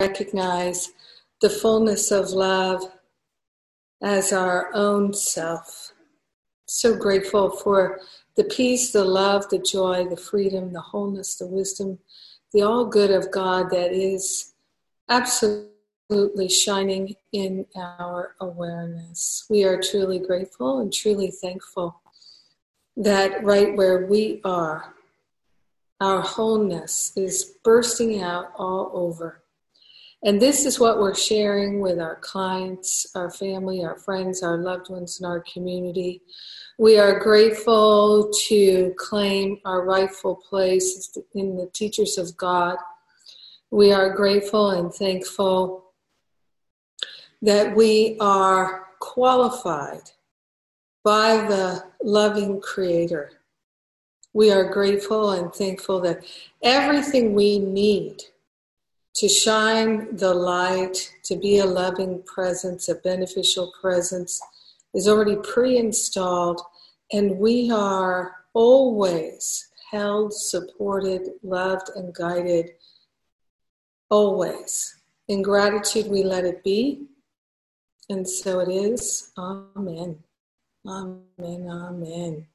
[0.00, 0.92] recognize
[1.40, 2.84] the fullness of love
[4.00, 5.92] as our own self.
[6.66, 8.00] So grateful for
[8.36, 11.98] the peace, the love, the joy, the freedom, the wholeness, the wisdom,
[12.52, 14.54] the all good of God that is
[15.08, 19.46] absolutely shining in our awareness.
[19.50, 22.00] We are truly grateful and truly thankful
[22.96, 24.94] that right where we are,
[26.00, 29.42] our wholeness is bursting out all over.
[30.24, 34.90] And this is what we're sharing with our clients, our family, our friends, our loved
[34.90, 36.22] ones, and our community.
[36.76, 42.78] We are grateful to claim our rightful place in the teachers of God.
[43.70, 45.92] We are grateful and thankful
[47.42, 50.10] that we are qualified
[51.04, 53.32] by the loving Creator.
[54.32, 56.24] We are grateful and thankful that
[56.62, 58.22] everything we need
[59.18, 64.40] to shine the light, to be a loving presence, a beneficial presence,
[64.94, 66.60] is already pre installed,
[67.12, 72.70] and we are always held, supported, loved, and guided.
[74.08, 74.94] Always.
[75.26, 77.08] In gratitude, we let it be,
[78.08, 79.32] and so it is.
[79.36, 80.20] Amen.
[80.86, 81.68] Amen.
[81.68, 82.46] Amen.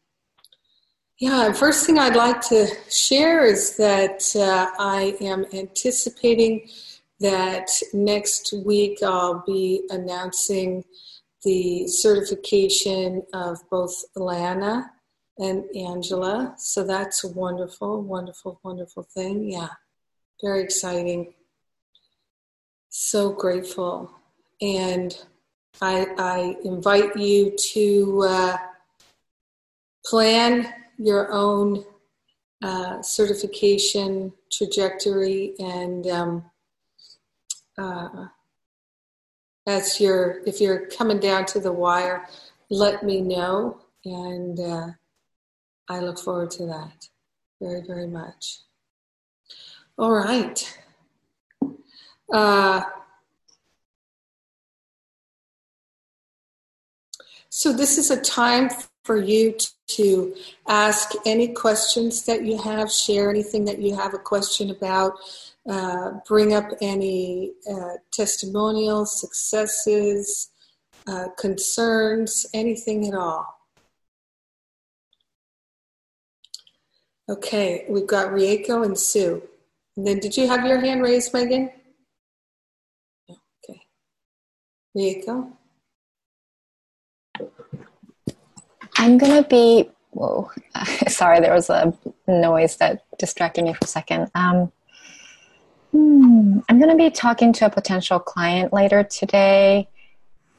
[1.19, 6.67] Yeah, first thing I'd like to share is that uh, I am anticipating
[7.19, 10.83] that next week I'll be announcing
[11.43, 14.91] the certification of both Lana
[15.37, 16.55] and Angela.
[16.57, 19.51] So that's a wonderful, wonderful, wonderful thing.
[19.51, 19.69] Yeah,
[20.41, 21.35] very exciting.
[22.89, 24.11] So grateful.
[24.61, 25.15] And
[25.79, 28.57] I, I invite you to uh,
[30.05, 31.83] plan your own
[32.61, 36.45] uh, certification trajectory and um,
[37.77, 38.27] uh,
[39.67, 42.27] as you're if you're coming down to the wire
[42.69, 44.87] let me know and uh,
[45.89, 47.09] i look forward to that
[47.63, 48.59] very very much.
[49.97, 50.79] All right.
[52.31, 52.81] Uh,
[57.49, 58.69] so this is a time
[59.03, 59.55] for you
[59.87, 60.35] to
[60.67, 65.13] ask any questions that you have, share anything that you have a question about,
[65.69, 70.49] uh, bring up any uh, testimonials, successes,
[71.07, 73.45] uh, concerns, anything at all.
[77.29, 79.41] Okay, we've got Rieko and Sue.
[79.95, 81.69] And then did you have your hand raised, Megan?
[83.29, 83.81] Okay.
[84.97, 85.53] Rieko?
[89.03, 89.89] I'm gonna be.
[90.11, 90.49] Whoa,
[91.09, 91.93] sorry, there was a
[92.25, 94.31] noise that distracted me for a second.
[94.33, 94.71] Um,
[95.91, 99.89] hmm, I'm gonna be talking to a potential client later today,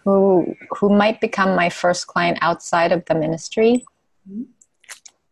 [0.04, 3.86] who who might become my first client outside of the ministry.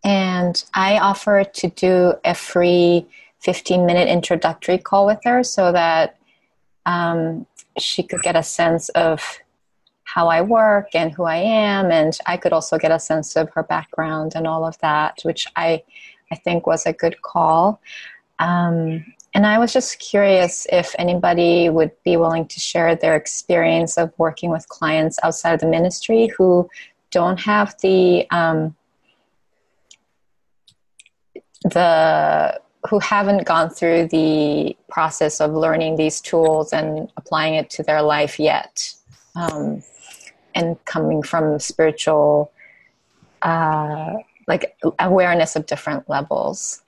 [0.02, 3.06] And I offer to do a free
[3.40, 6.16] 15 minute introductory call with her so that
[6.86, 7.46] um,
[7.78, 9.38] she could get a sense of
[10.14, 13.48] how I work and who I am, and I could also get a sense of
[13.54, 15.82] her background and all of that, which I
[16.30, 17.80] I think was a good call.
[18.38, 23.96] Um, and I was just curious if anybody would be willing to share their experience
[23.96, 26.68] of working with clients outside of the ministry who
[27.10, 28.76] don't have the um,
[31.64, 37.82] the who haven't gone through the process of learning these tools and applying it to
[37.82, 38.92] their life yet.
[39.36, 39.82] Um,
[40.54, 42.52] and coming from spiritual
[43.42, 44.14] uh,
[44.46, 46.82] like awareness of different levels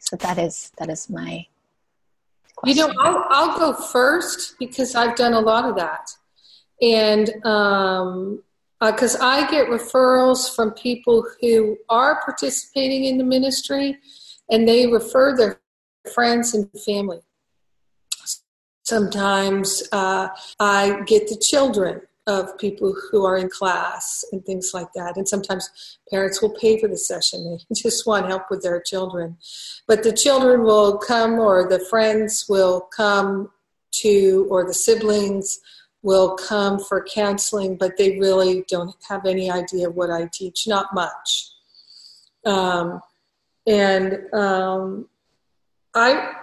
[0.00, 1.46] so that is that is my
[2.56, 2.76] question.
[2.76, 6.10] you know I'll, I'll go first because i've done a lot of that
[6.80, 8.42] and um
[8.90, 13.98] because uh, I get referrals from people who are participating in the ministry
[14.50, 15.60] and they refer their
[16.12, 17.20] friends and family.
[18.84, 20.28] Sometimes uh,
[20.58, 25.16] I get the children of people who are in class and things like that.
[25.16, 27.58] And sometimes parents will pay for the session.
[27.68, 29.38] They just want help with their children.
[29.88, 33.50] But the children will come, or the friends will come
[34.02, 35.60] to, or the siblings
[36.02, 40.92] will come for counseling, but they really don't have any idea what I teach, not
[40.94, 41.50] much.
[42.44, 43.00] Um,
[43.66, 45.08] and um,
[45.94, 46.41] I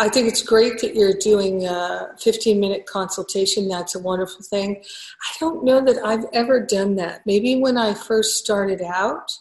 [0.00, 3.68] I think it's great that you're doing a 15 minute consultation.
[3.68, 4.76] That's a wonderful thing.
[4.76, 7.22] I don't know that I've ever done that.
[7.26, 9.36] Maybe when I first started out,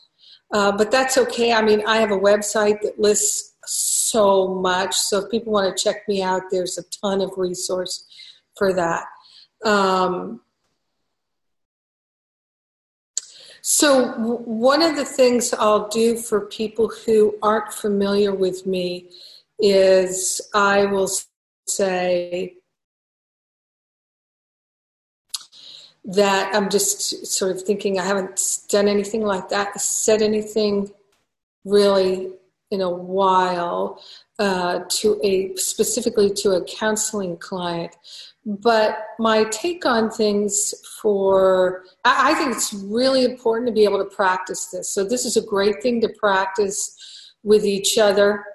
[0.51, 1.53] uh, but that's okay.
[1.53, 4.95] I mean, I have a website that lists so much.
[4.95, 8.05] So if people want to check me out, there's a ton of resource
[8.57, 9.05] for that.
[9.63, 10.41] Um,
[13.61, 14.13] so
[14.45, 19.09] one of the things I'll do for people who aren't familiar with me
[19.59, 21.09] is I will
[21.67, 22.55] say
[26.05, 30.89] that I'm just sort of thinking I haven't done anything like that, said anything
[31.65, 32.31] really
[32.71, 34.01] in a while
[34.39, 37.95] uh, to a specifically to a counseling client.
[38.45, 43.99] But my take on things for I, I think it's really important to be able
[43.99, 44.89] to practice this.
[44.89, 46.95] So this is a great thing to practice
[47.43, 48.45] with each other,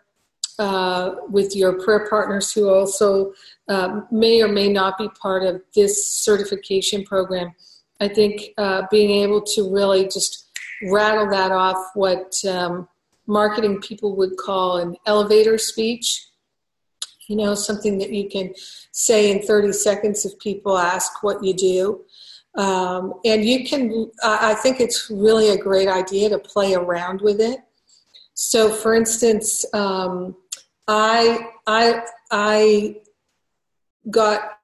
[0.62, 3.32] uh, with your prayer partners who also
[3.68, 7.52] um, may or may not be part of this certification program.
[8.00, 10.46] I think uh, being able to really just
[10.88, 12.88] rattle that off, what um,
[13.26, 16.28] marketing people would call an elevator speech,
[17.26, 18.54] you know, something that you can
[18.92, 22.04] say in 30 seconds if people ask what you do.
[22.56, 27.40] Um, and you can, I think it's really a great idea to play around with
[27.40, 27.58] it.
[28.34, 30.36] So, for instance, um,
[30.88, 32.96] I, I, I
[34.10, 34.58] got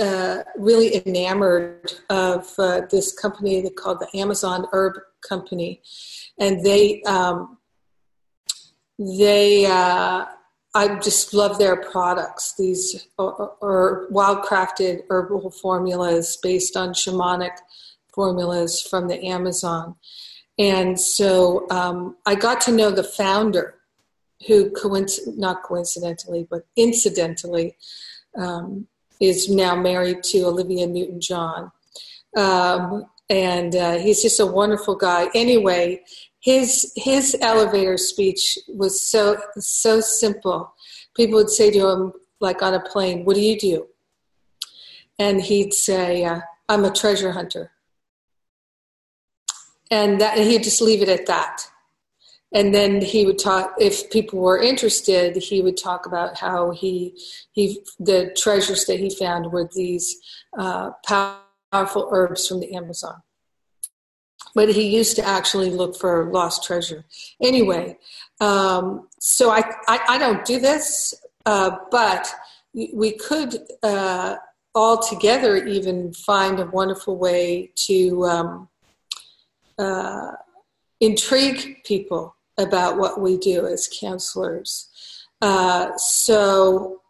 [0.00, 4.94] uh, really enamored of uh, this company called the Amazon Herb
[5.26, 5.82] Company,
[6.38, 7.58] and they um,
[8.98, 10.26] they uh,
[10.74, 12.54] I just love their products.
[12.56, 17.56] These are, are wild crafted herbal formulas based on shamanic
[18.14, 19.96] formulas from the Amazon,
[20.58, 23.74] and so um, I got to know the founder,
[24.46, 27.76] who coinc- not coincidentally but incidentally
[28.38, 28.86] um,
[29.20, 31.70] is now married to Olivia Newton John.
[32.36, 35.28] Um, and uh, he's just a wonderful guy.
[35.34, 36.02] Anyway,
[36.40, 40.74] his his elevator speech was so so simple.
[41.14, 43.86] People would say to him, like on a plane, "What do you do?"
[45.18, 47.70] And he'd say, uh, "I'm a treasure hunter."
[49.90, 51.66] And that and he'd just leave it at that
[52.54, 57.18] and then he would talk if people were interested he would talk about how he
[57.52, 60.16] he the treasures that he found were these
[60.58, 63.22] uh, powerful herbs from the amazon.
[64.54, 67.04] But he used to actually look for lost treasure.
[67.40, 67.98] Anyway
[68.40, 71.14] um, so I, I, I don't do this
[71.46, 72.32] uh, but
[72.74, 74.36] we could uh,
[74.74, 78.68] all together even find a wonderful way to um,
[79.78, 80.32] uh,
[81.00, 84.88] intrigue people about what we do as counselors.
[85.40, 87.00] Uh, so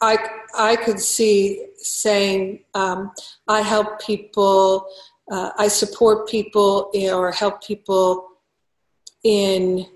[0.00, 0.18] I,
[0.56, 3.12] I could see saying, um,
[3.48, 4.86] I help people,
[5.30, 8.28] uh, I support people or help people
[9.22, 9.86] in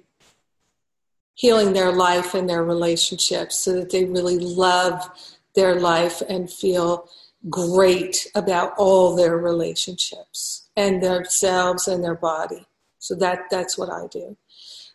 [1.35, 5.09] healing their life and their relationships so that they really love
[5.55, 7.09] their life and feel
[7.49, 12.67] great about all their relationships and themselves and their body.
[12.99, 14.37] So that, that's what I do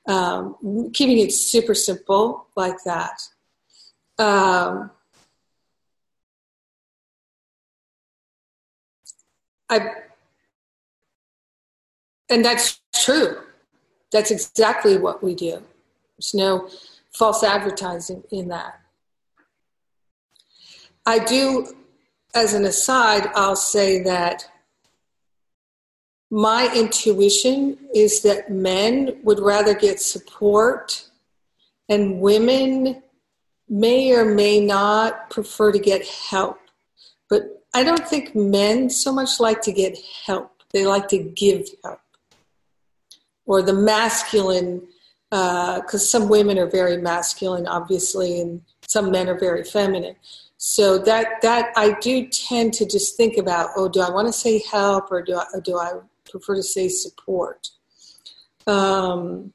[0.07, 3.21] um, keeping it super simple like that.
[4.17, 4.91] Um,
[9.69, 9.91] I,
[12.29, 13.37] and that's true.
[14.11, 15.63] That's exactly what we do.
[16.17, 16.69] There's no
[17.13, 18.79] false advertising in that.
[21.05, 21.75] I do,
[22.33, 24.45] as an aside, I'll say that
[26.33, 31.07] my intuition is that men would rather get support
[31.89, 33.03] and women
[33.69, 36.57] may or may not prefer to get help.
[37.29, 41.67] But I don't think men so much like to get help, they like to give
[41.83, 41.99] help.
[43.45, 44.87] Or the masculine,
[45.29, 50.15] because uh, some women are very masculine, obviously, and some men are very feminine.
[50.57, 53.69] So that that I do tend to just think about.
[53.75, 55.91] Oh, do I want to say help, or do I, or do I
[56.29, 57.69] prefer to say support.
[58.67, 59.53] Um,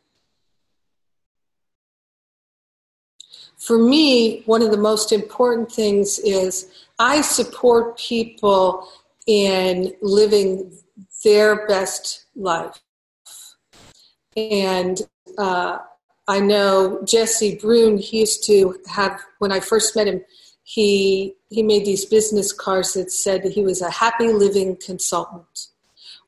[3.56, 8.88] for me, one of the most important things is I support people
[9.26, 10.72] in living
[11.24, 12.80] their best life.
[14.36, 15.00] And
[15.36, 15.78] uh,
[16.28, 20.22] I know Jesse Brune, he used to have, when I first met him,
[20.62, 25.47] he, he made these business cards that said he was a happy living consultant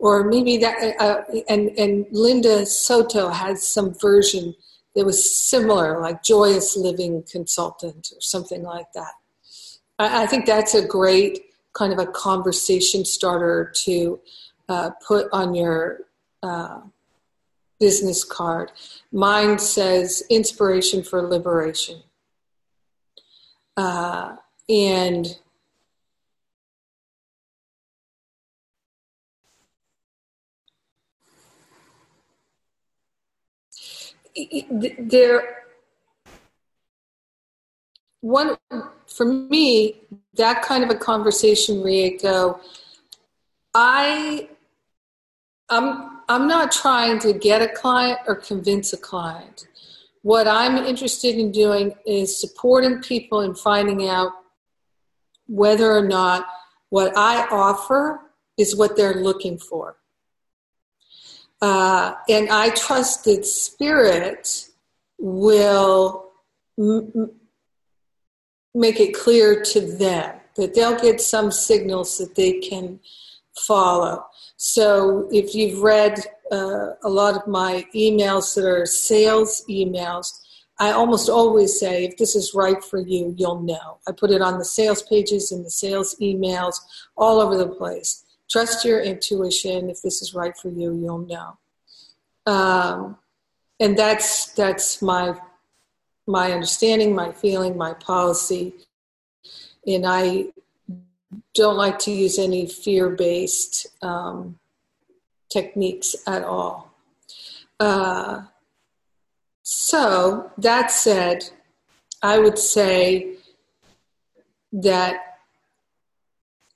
[0.00, 4.54] or maybe that uh, and and Linda Soto has some version
[4.96, 9.12] that was similar, like Joyous Living Consultant or something like that.
[9.98, 14.18] I, I think that's a great kind of a conversation starter to
[14.68, 16.00] uh, put on your
[16.42, 16.80] uh,
[17.78, 18.72] business card.
[19.12, 22.02] Mine says inspiration for liberation.
[23.76, 24.36] Uh,
[24.68, 25.38] and
[34.98, 35.60] there
[38.20, 38.56] one
[39.06, 40.02] for me
[40.34, 42.60] that kind of a conversation rieko
[43.74, 44.48] i
[45.70, 49.66] i'm i'm not trying to get a client or convince a client.
[50.22, 54.32] What i'm interested in doing is supporting people in finding out
[55.46, 56.46] whether or not
[56.90, 58.20] what i offer
[58.58, 59.96] is what they're looking for
[61.60, 64.68] uh, and I trust that spirit
[65.18, 66.30] will
[66.78, 67.30] m-
[68.74, 73.00] make it clear to them that they'll get some signals that they can
[73.56, 74.24] follow.
[74.56, 76.18] So if you've read
[76.50, 80.40] uh, a lot of my emails that are sales emails,
[80.78, 83.98] I almost always say, if this is right for you, you'll know.
[84.08, 86.76] I put it on the sales pages and the sales emails
[87.18, 88.24] all over the place.
[88.50, 89.88] Trust your intuition.
[89.90, 91.58] If this is right for you, you'll know.
[92.46, 93.16] Um,
[93.78, 95.38] and that's that's my
[96.26, 98.74] my understanding, my feeling, my policy.
[99.86, 100.46] And I
[101.54, 104.58] don't like to use any fear-based um,
[105.50, 106.92] techniques at all.
[107.78, 108.42] Uh,
[109.62, 111.50] so that said,
[112.22, 113.36] I would say
[114.72, 115.29] that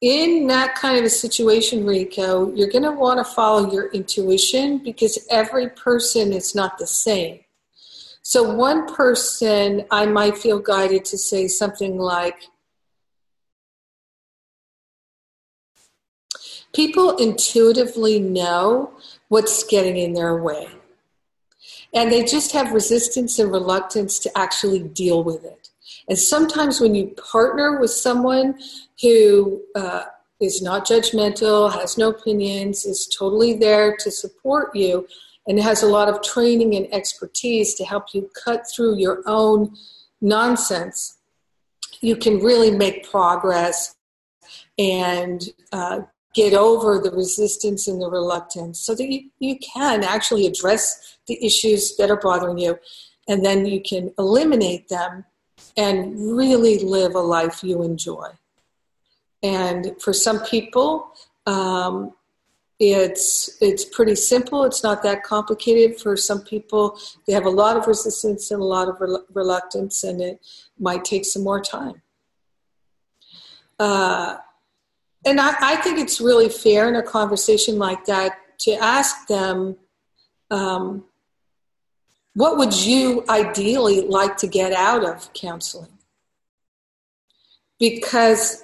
[0.01, 4.79] in that kind of a situation, Rieko, you're going to want to follow your intuition
[4.79, 7.41] because every person is not the same.
[8.23, 12.45] So, one person, I might feel guided to say something like,
[16.75, 18.95] People intuitively know
[19.29, 20.69] what's getting in their way.
[21.95, 25.64] And they just have resistance and reluctance to actually deal with it.
[26.09, 28.59] And sometimes when you partner with someone
[29.01, 30.05] who uh,
[30.41, 35.07] is not judgmental, has no opinions, is totally there to support you,
[35.47, 39.77] and has a lot of training and expertise to help you cut through your own
[40.21, 41.19] nonsense,
[42.01, 43.97] you can really make progress
[44.79, 45.43] and
[45.73, 46.01] uh,
[46.35, 51.45] get over the resistance and the reluctance so that you, you can actually address the
[51.45, 52.77] issues that are bothering you
[53.29, 55.25] and then you can eliminate them
[55.77, 58.29] and really live a life you enjoy.
[59.43, 61.13] And for some people,
[61.47, 62.13] um,
[62.81, 64.65] it's it's pretty simple.
[64.65, 66.01] It's not that complicated.
[66.01, 70.03] For some people, they have a lot of resistance and a lot of re- reluctance,
[70.03, 70.41] and it
[70.79, 72.03] might take some more time.
[73.79, 74.37] Uh,
[75.25, 79.77] and I, I, think it's really fair in a conversation like that to ask them
[80.51, 81.05] um,
[82.35, 85.99] what would you ideally like to get out of counseling?
[87.79, 88.63] Because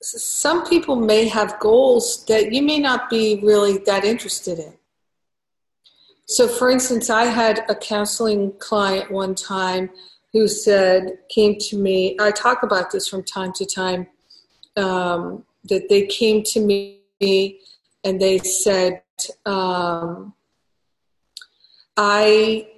[0.00, 4.74] some people may have goals that you may not be really that interested in.
[6.26, 9.90] So, for instance, I had a counseling client one time
[10.32, 14.06] who said, came to me, I talk about this from time to time,
[14.76, 17.00] um, that they came to me
[18.04, 19.02] and they said,
[19.46, 20.34] um,
[21.96, 22.68] I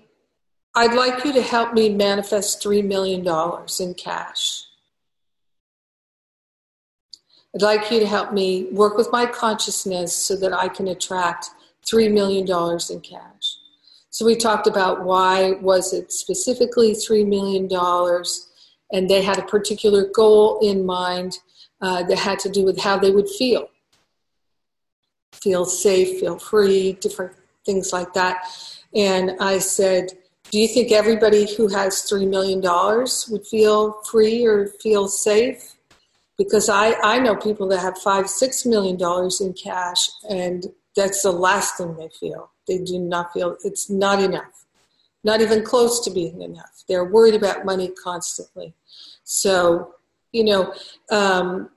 [0.80, 3.20] I'd like you to help me manifest $3 million
[3.80, 4.64] in cash.
[7.54, 11.50] I'd like you to help me work with my consciousness so that I can attract
[11.84, 12.46] $3 million
[12.90, 13.56] in cash.
[14.08, 17.68] So we talked about why was it specifically $3 million
[18.90, 21.40] and they had a particular goal in mind
[21.82, 23.68] uh, that had to do with how they would feel.
[25.34, 27.34] Feel safe, feel free, different
[27.66, 28.46] things like that.
[28.94, 30.12] And I said,
[30.50, 35.76] do you think everybody who has $3 million would feel free or feel safe?
[36.36, 38.98] Because I, I know people that have five, $6 million
[39.40, 40.66] in cash, and
[40.96, 42.50] that's the last thing they feel.
[42.66, 44.66] They do not feel it's not enough,
[45.22, 46.82] not even close to being enough.
[46.88, 48.74] They're worried about money constantly.
[49.22, 49.94] So,
[50.32, 50.74] you know,
[51.10, 51.70] um,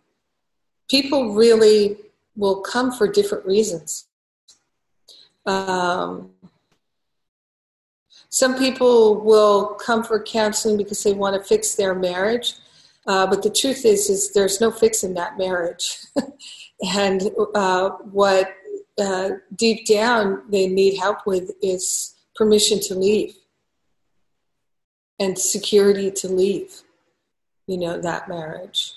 [0.90, 1.98] people really
[2.36, 4.08] will come for different reasons.
[5.46, 6.32] Um,
[8.34, 12.56] some people will come for counseling because they want to fix their marriage,
[13.06, 16.00] uh, but the truth is, is there's no fixing that marriage.
[16.96, 18.52] and uh, what
[19.00, 23.36] uh, deep down they need help with is permission to leave
[25.20, 26.82] and security to leave,
[27.68, 28.94] you know, that marriage.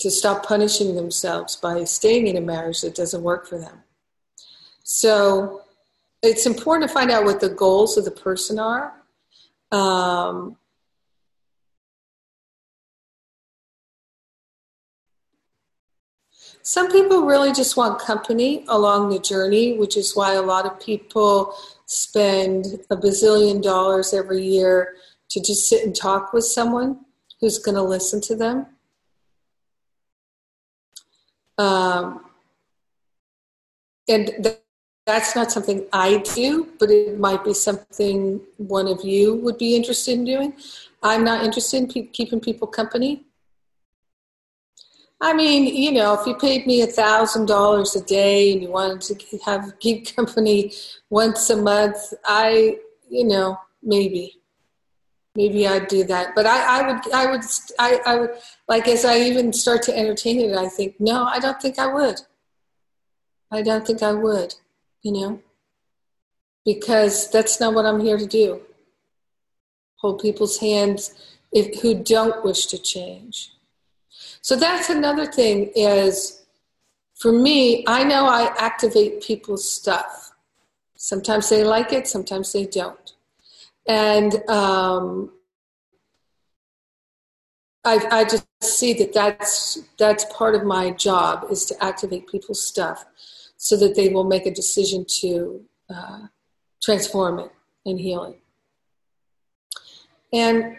[0.00, 3.82] To stop punishing themselves by staying in a marriage that doesn't work for them.
[4.84, 5.63] So
[6.24, 8.94] it's important to find out what the goals of the person are.
[9.70, 10.56] Um,
[16.62, 20.80] some people really just want company along the journey, which is why a lot of
[20.80, 21.54] people
[21.86, 24.94] spend a bazillion dollars every year
[25.28, 27.00] to just sit and talk with someone
[27.40, 28.66] who's going to listen to them.
[31.58, 32.24] Um,
[34.08, 34.58] and
[35.06, 39.76] that's not something I do, but it might be something one of you would be
[39.76, 40.54] interested in doing.
[41.02, 43.24] I'm not interested in pe- keeping people company.
[45.20, 48.70] I mean, you know, if you paid me a thousand dollars a day and you
[48.70, 50.72] wanted to have keep company
[51.10, 54.40] once a month, I, you know, maybe,
[55.34, 56.34] maybe I'd do that.
[56.34, 57.44] But I, I would, I would,
[57.78, 58.30] I, I would,
[58.68, 61.86] like as I even start to entertain it, I think, no, I don't think I
[61.86, 62.20] would.
[63.50, 64.54] I don't think I would,
[65.04, 65.40] you know,
[66.64, 68.62] because that's not what I'm here to do.
[69.96, 71.14] Hold people's hands
[71.52, 73.52] if, who don't wish to change.
[74.40, 76.42] So that's another thing is
[77.14, 80.32] for me, I know I activate people's stuff.
[80.96, 83.12] Sometimes they like it, sometimes they don't.
[83.86, 85.32] And um,
[87.84, 92.64] I, I just see that that's, that's part of my job is to activate people's
[92.64, 93.04] stuff
[93.64, 96.26] so that they will make a decision to uh,
[96.82, 97.50] transform it
[97.86, 98.38] and heal it.
[100.34, 100.76] And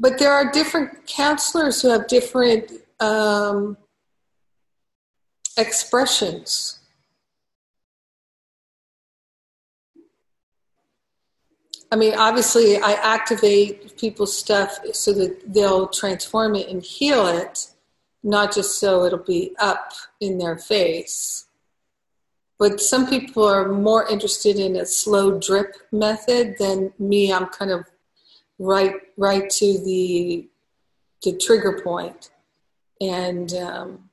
[0.00, 3.76] but there are different counselors who have different um,
[5.58, 6.78] expressions.
[11.92, 17.68] I mean, obviously, I activate people's stuff so that they'll transform it and heal it,
[18.22, 21.45] not just so it'll be up in their face.
[22.58, 27.32] But some people are more interested in a slow drip method than me.
[27.32, 27.84] I'm kind of
[28.58, 30.48] right right to the
[31.22, 32.30] the trigger point,
[33.00, 34.10] and um,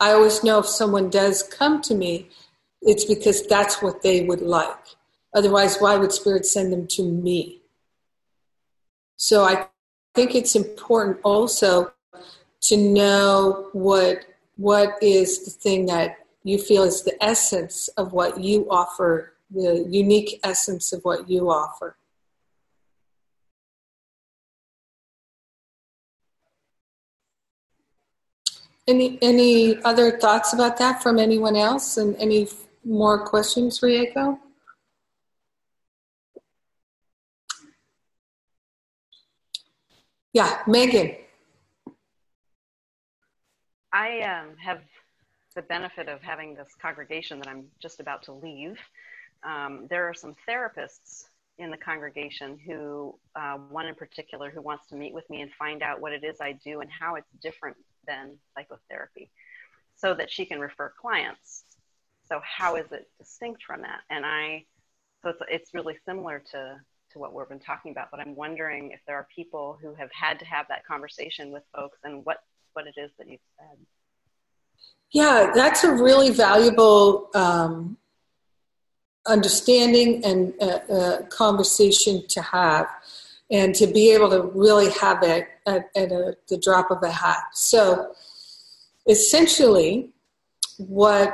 [0.00, 2.28] I always know if someone does come to me,
[2.82, 4.76] it's because that's what they would like.
[5.34, 7.60] Otherwise, why would Spirit send them to me?
[9.16, 9.66] So I
[10.14, 11.92] think it's important also
[12.62, 14.24] to know what
[14.56, 19.86] what is the thing that you feel is the essence of what you offer, the
[19.88, 21.96] unique essence of what you offer.
[28.86, 32.48] Any any other thoughts about that from anyone else, and any
[32.84, 34.38] more questions, Rieko?
[40.32, 41.16] Yeah, Megan.
[43.92, 44.80] I um, have
[45.58, 48.78] the benefit of having this congregation that I'm just about to leave,
[49.42, 51.24] um, there are some therapists
[51.58, 55.50] in the congregation who, uh, one in particular, who wants to meet with me and
[55.58, 59.32] find out what it is I do and how it's different than psychotherapy
[59.96, 61.64] so that she can refer clients.
[62.28, 64.02] So, how is it distinct from that?
[64.10, 64.64] And I,
[65.24, 66.76] so it's, it's really similar to,
[67.14, 70.10] to what we've been talking about, but I'm wondering if there are people who have
[70.12, 72.44] had to have that conversation with folks and what,
[72.74, 73.76] what it is that you've said.
[75.12, 77.96] Yeah, that's a really valuable um,
[79.26, 82.86] understanding and uh, uh, conversation to have,
[83.50, 87.10] and to be able to really have it at, at a, the drop of a
[87.10, 87.44] hat.
[87.54, 88.12] So,
[89.08, 90.10] essentially,
[90.76, 91.32] what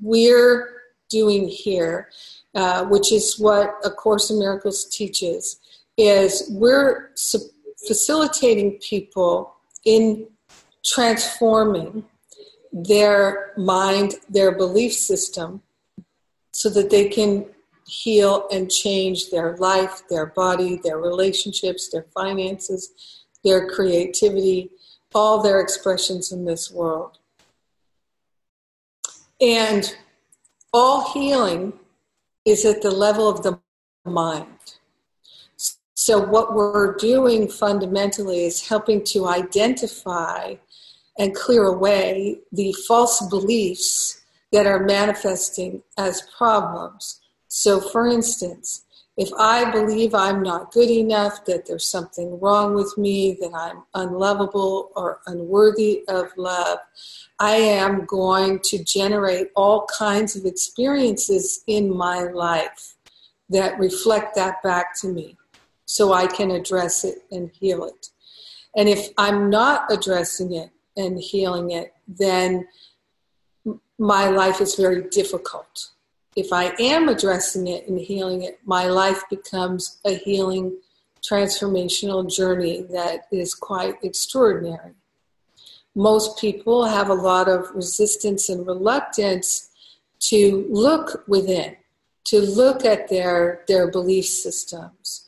[0.00, 0.80] we're
[1.10, 2.08] doing here,
[2.54, 5.58] uh, which is what A Course in Miracles teaches,
[5.98, 7.50] is we're su-
[7.86, 9.54] facilitating people
[9.84, 10.26] in
[10.84, 12.04] transforming
[12.72, 15.62] their mind, their belief system,
[16.52, 17.46] so that they can
[17.86, 24.70] heal and change their life, their body, their relationships, their finances, their creativity,
[25.14, 27.18] all their expressions in this world.
[29.40, 29.96] And
[30.72, 31.72] all healing
[32.44, 33.58] is at the level of the
[34.04, 34.46] mind.
[35.94, 40.54] So, what we're doing fundamentally is helping to identify
[41.18, 47.20] and clear away the false beliefs that are manifesting as problems.
[47.48, 48.84] So, for instance,
[49.16, 53.82] if I believe I'm not good enough, that there's something wrong with me, that I'm
[53.94, 56.78] unlovable or unworthy of love,
[57.38, 62.96] I am going to generate all kinds of experiences in my life
[63.50, 65.36] that reflect that back to me
[65.84, 68.08] so I can address it and heal it.
[68.76, 72.66] And if I'm not addressing it, and healing it, then
[73.98, 75.90] my life is very difficult.
[76.36, 80.78] if I am addressing it and healing it, my life becomes a healing
[81.22, 84.92] transformational journey that is quite extraordinary.
[85.94, 89.70] Most people have a lot of resistance and reluctance
[90.20, 91.76] to look within,
[92.24, 95.26] to look at their, their belief systems.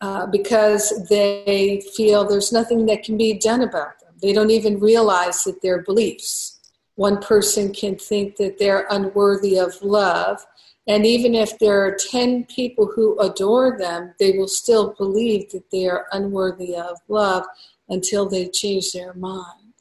[0.00, 4.01] Uh, because they feel there's nothing that can be done about.
[4.22, 6.60] They don't even realize that they're beliefs.
[6.94, 10.46] One person can think that they're unworthy of love,
[10.86, 15.70] and even if there are 10 people who adore them, they will still believe that
[15.70, 17.44] they are unworthy of love
[17.88, 19.74] until they change their mind.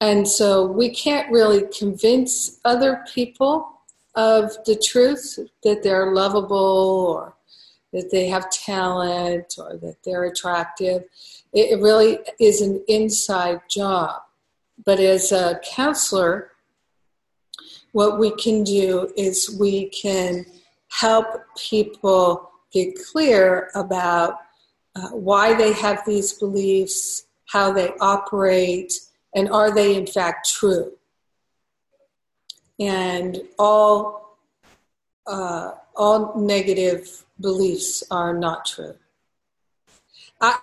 [0.00, 3.80] And so we can't really convince other people
[4.14, 6.56] of the truth that they're lovable
[7.16, 7.36] or
[7.92, 11.04] that they have talent or that they're attractive.
[11.56, 14.20] It really is an inside job.
[14.84, 16.50] But as a counselor,
[17.92, 20.44] what we can do is we can
[20.90, 24.34] help people get clear about
[24.96, 28.92] uh, why they have these beliefs, how they operate,
[29.34, 30.92] and are they in fact true.
[32.78, 34.36] And all,
[35.26, 38.96] uh, all negative beliefs are not true.
[40.38, 40.58] I,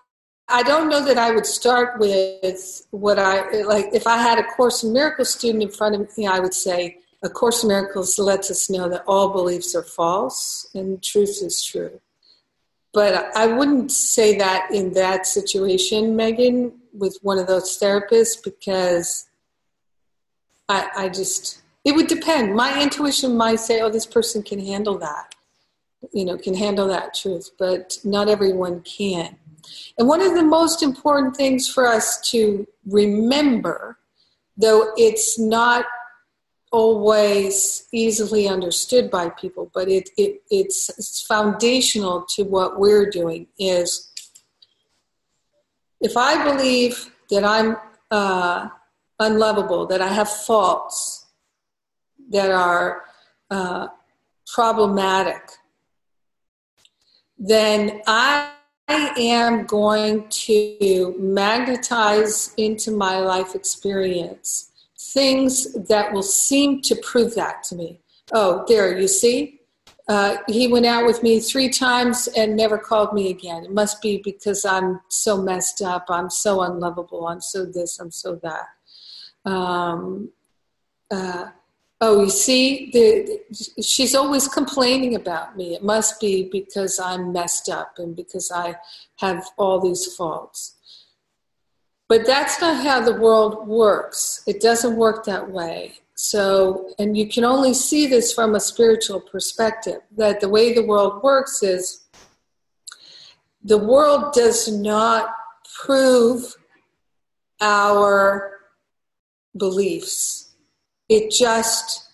[0.54, 3.88] I don't know that I would start with what I like.
[3.92, 7.00] If I had a Course in Miracles student in front of me, I would say,
[7.24, 11.66] A Course in Miracles lets us know that all beliefs are false and truth is
[11.66, 12.00] true.
[12.94, 19.28] But I wouldn't say that in that situation, Megan, with one of those therapists, because
[20.70, 22.56] I, I just, it would depend.
[22.56, 25.34] My intuition might say, oh, this person can handle that,
[26.12, 29.38] you know, can handle that truth, but not everyone can.
[29.97, 33.97] And one of the most important things for us to remember,
[34.58, 35.86] though it's not
[36.71, 43.47] always easily understood by people, but it, it it's, it's foundational to what we're doing,
[43.60, 44.12] is
[46.02, 47.78] if I believe that I'm
[48.10, 48.69] uh,
[49.19, 51.28] unlovable, that I have faults
[52.32, 53.04] that are
[53.52, 53.88] uh,
[54.47, 55.43] problematic,
[57.38, 58.49] then I
[58.96, 67.34] I am going to magnetize into my life experience things that will seem to prove
[67.34, 68.00] that to me.
[68.34, 69.62] Oh, there, you see?
[70.08, 73.66] Uh, he went out with me three times and never called me again.
[73.66, 76.06] It must be because I'm so messed up.
[76.10, 77.28] I'm so unlovable.
[77.28, 78.00] I'm so this.
[78.00, 79.50] I'm so that.
[79.52, 80.30] Um,
[81.10, 81.48] uh,
[82.06, 85.74] oh, you see, the, she's always complaining about me.
[85.74, 88.76] It must be because I'm messed up and because I
[89.20, 90.76] have all these faults.
[92.10, 94.44] But that's not how the world works.
[94.46, 95.94] It doesn't work that way.
[96.16, 100.86] So, and you can only see this from a spiritual perspective that the way the
[100.86, 102.04] world works is
[103.63, 105.34] the world does not
[105.86, 106.54] prove
[107.62, 108.60] our
[109.58, 110.43] beliefs
[111.10, 112.12] it just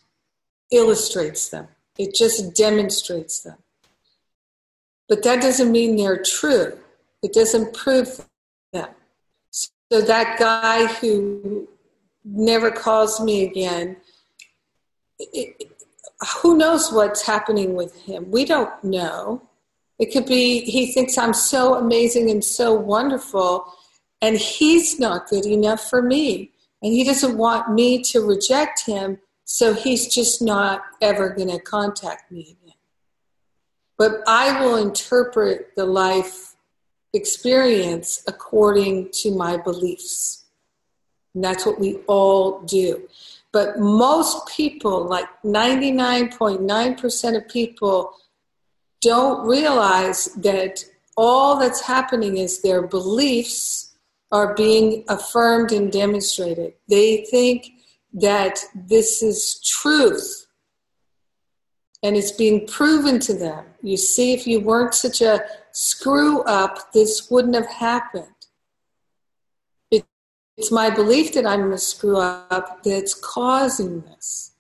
[0.72, 3.58] illustrates them, it just demonstrates them.
[5.08, 6.78] But that doesn't mean they're true,
[7.24, 8.26] it doesn't prove
[8.74, 8.90] them.
[9.52, 11.68] So that guy who
[12.24, 13.98] never calls me again,
[15.20, 15.70] it,
[16.42, 18.30] who knows what's happening with him?
[18.30, 19.42] We don't know.
[19.98, 23.74] It could be he thinks I'm so amazing and so wonderful,
[24.22, 26.52] and he's not good enough for me.
[26.82, 31.60] And he doesn't want me to reject him, so he's just not ever going to
[31.60, 32.76] contact me again.
[33.98, 36.56] But I will interpret the life
[37.14, 40.46] experience according to my beliefs.
[41.34, 43.10] And that's what we all do.
[43.52, 48.14] But most people, like 99.9% of people,
[49.02, 50.86] don't realize that
[51.18, 53.89] all that's happening is their beliefs
[54.32, 56.74] are being affirmed and demonstrated.
[56.88, 57.72] They think
[58.14, 60.48] that this is truth
[62.02, 63.66] and it's being proven to them.
[63.82, 68.28] You see, if you weren't such a screw up, this wouldn't have happened.
[69.92, 70.06] It,
[70.58, 74.54] it's my belief that I'm a screw up that's causing this.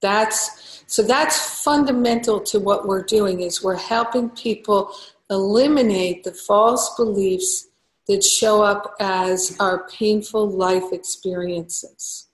[0.00, 4.94] That's so that's fundamental to what we're doing is we're helping people
[5.30, 7.68] eliminate the false beliefs
[8.08, 12.28] that show up as our painful life experiences.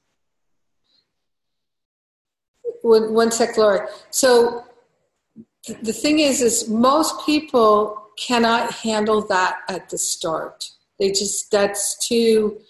[2.82, 3.88] One, sec, Laura.
[4.10, 4.64] So
[5.82, 10.70] the thing is, is most people cannot handle that at the start.
[10.98, 12.60] They just that's too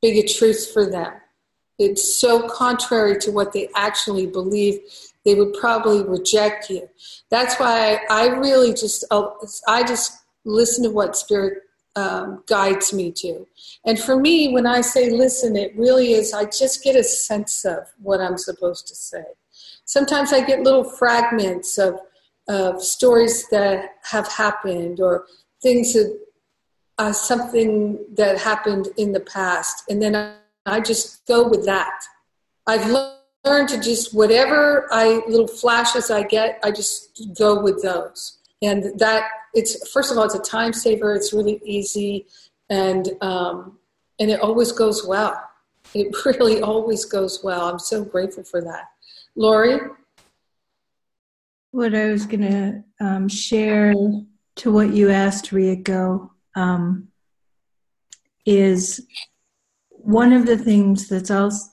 [0.00, 1.12] big a truth for them.
[1.78, 4.80] It's so contrary to what they actually believe
[5.24, 6.88] they would probably reject you.
[7.30, 9.36] That's why I really just oh,
[9.66, 11.62] I just listen to what spirit
[11.96, 13.46] um, guides me to.
[13.84, 17.64] And for me, when I say listen, it really is I just get a sense
[17.64, 19.24] of what I'm supposed to say.
[19.84, 21.98] Sometimes I get little fragments of
[22.48, 25.26] of stories that have happened or
[25.62, 26.18] things that
[26.98, 30.34] uh, something that happened in the past, and then I,
[30.66, 32.00] I just go with that.
[32.66, 32.86] I've
[33.44, 38.98] learned to just whatever I little flashes I get, I just go with those, and
[38.98, 41.14] that it's first of all it's a time saver.
[41.14, 42.26] It's really easy,
[42.70, 43.78] and um,
[44.18, 45.42] and it always goes well.
[45.94, 47.68] It really always goes well.
[47.68, 48.86] I'm so grateful for that,
[49.34, 49.80] Lori.
[51.70, 53.94] What I was going to um, share
[54.56, 57.08] to what you asked Rieko um,
[58.44, 59.06] is
[59.88, 61.68] one of the things that's also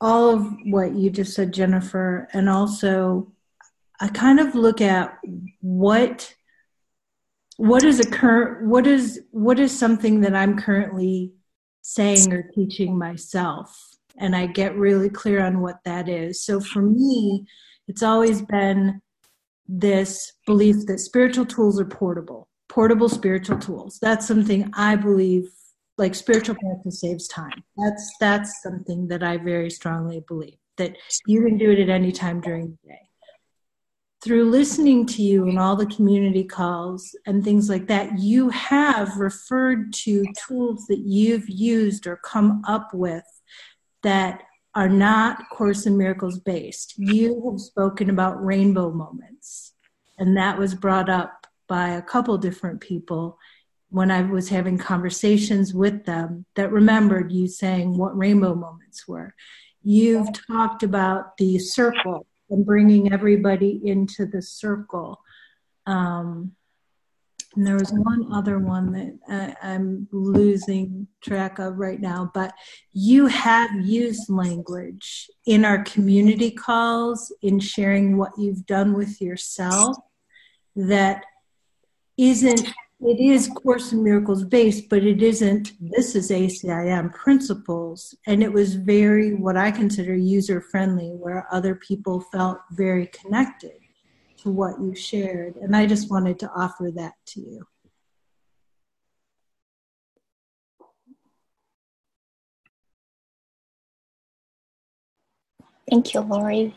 [0.00, 3.32] all of what you just said, Jennifer, and also
[4.00, 5.18] I kind of look at
[5.60, 6.34] what
[7.56, 11.32] what is a current what is what is something that I'm currently
[11.82, 13.76] saying or teaching myself,
[14.18, 16.44] and I get really clear on what that is.
[16.44, 17.46] So for me,
[17.88, 19.00] it's always been
[19.68, 23.98] this belief that spiritual tools are portable, portable spiritual tools.
[24.00, 25.44] That's something I believe
[25.96, 27.62] like spiritual practice saves time.
[27.76, 32.12] That's that's something that I very strongly believe that you can do it at any
[32.12, 33.08] time during the day.
[34.24, 39.18] Through listening to you and all the community calls and things like that, you have
[39.18, 43.22] referred to tools that you've used or come up with
[44.02, 46.94] that are not Course in Miracles based.
[46.96, 49.74] You have spoken about rainbow moments,
[50.18, 53.38] and that was brought up by a couple different people
[53.90, 59.34] when I was having conversations with them that remembered you saying what rainbow moments were.
[59.82, 65.20] You've talked about the circle and bringing everybody into the circle.
[65.86, 66.52] Um,
[67.56, 72.52] and there was one other one that I, I'm losing track of right now, but
[72.92, 79.96] you have used language in our community calls in sharing what you've done with yourself
[80.74, 81.24] that
[82.16, 88.42] isn't it is course in miracles based but it isn't this is acim principles and
[88.42, 93.72] it was very what i consider user friendly where other people felt very connected
[94.44, 95.56] to what you shared.
[95.56, 97.66] And I just wanted to offer that to you.
[105.90, 106.76] Thank you, Lori.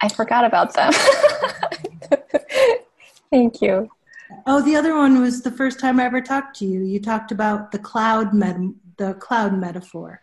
[0.00, 0.92] I forgot about them.
[3.30, 3.90] Thank you.
[4.46, 6.82] Oh, the other one was the first time I ever talked to you.
[6.82, 8.56] You talked about the cloud met-
[8.96, 10.22] the cloud metaphor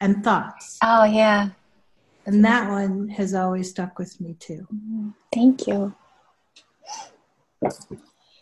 [0.00, 0.78] and thoughts.
[0.82, 1.50] Oh yeah.
[2.26, 4.66] And that one has always stuck with me too.
[5.34, 5.94] Thank you.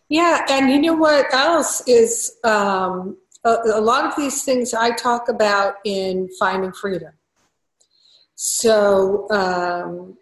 [0.08, 4.90] Yeah, and you know what else is um, a, a lot of these things I
[4.90, 7.12] talk about in Finding Freedom.
[8.34, 10.16] So um,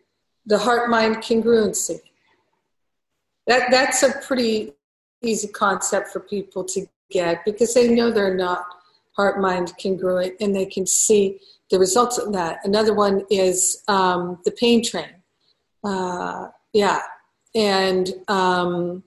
[0.46, 2.00] the heart mind congruency.
[3.46, 4.74] That that's a pretty
[5.22, 8.64] easy concept for people to get because they know they're not
[9.16, 12.60] heart mind congruent and they can see the results of that.
[12.64, 15.10] Another one is um, the pain train.
[15.84, 17.00] Uh, yeah,
[17.54, 19.02] and um,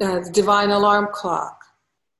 [0.00, 1.64] uh, the divine alarm clock.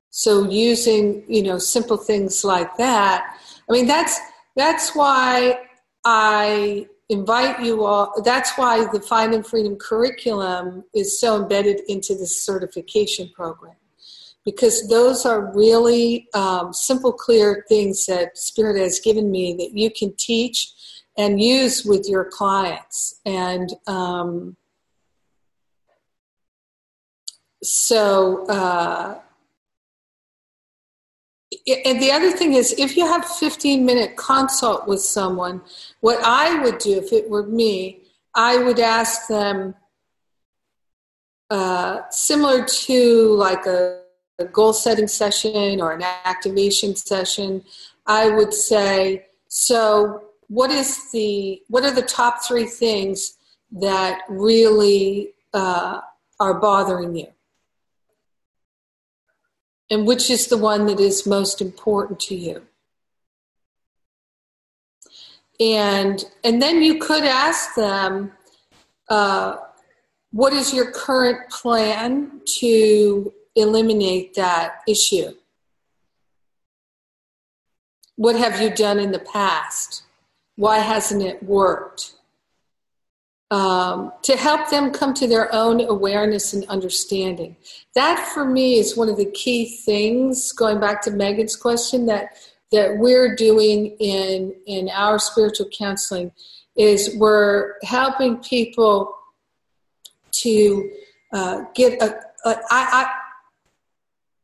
[0.09, 3.37] So using you know simple things like that.
[3.69, 4.19] I mean that's
[4.55, 5.59] that's why
[6.05, 8.21] I invite you all.
[8.23, 13.75] That's why the Finding Freedom curriculum is so embedded into this certification program
[14.43, 19.91] because those are really um, simple, clear things that Spirit has given me that you
[19.91, 20.71] can teach
[21.17, 23.19] and use with your clients.
[23.25, 24.55] And um,
[27.61, 29.19] so, uh,
[31.67, 35.61] and the other thing is, if you have 15 minute consult with someone,
[35.99, 38.01] what I would do if it were me,
[38.33, 39.75] I would ask them,
[41.49, 44.01] uh, similar to like a
[44.39, 47.63] a goal setting session or an activation session,
[48.05, 53.37] I would say, so what is the what are the top three things
[53.71, 56.01] that really uh,
[56.39, 57.27] are bothering you?
[59.89, 62.63] And which is the one that is most important to you?
[65.59, 68.33] And and then you could ask them,
[69.09, 69.57] uh,
[70.31, 75.31] what is your current plan to eliminate that issue?
[78.17, 80.03] What have you done in the past?
[80.55, 82.16] Why hasn't it worked?
[83.49, 87.55] Um, to help them come to their own awareness and understanding.
[87.95, 92.37] That for me is one of the key things, going back to Megan's question, that
[92.71, 96.31] that we're doing in in our spiritual counseling
[96.75, 99.15] is we're helping people
[100.31, 100.91] to
[101.33, 103.11] uh, get a, a I, I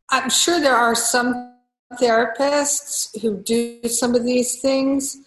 [0.09, 1.53] I'm sure there are some
[1.99, 5.17] therapists who do some of these things,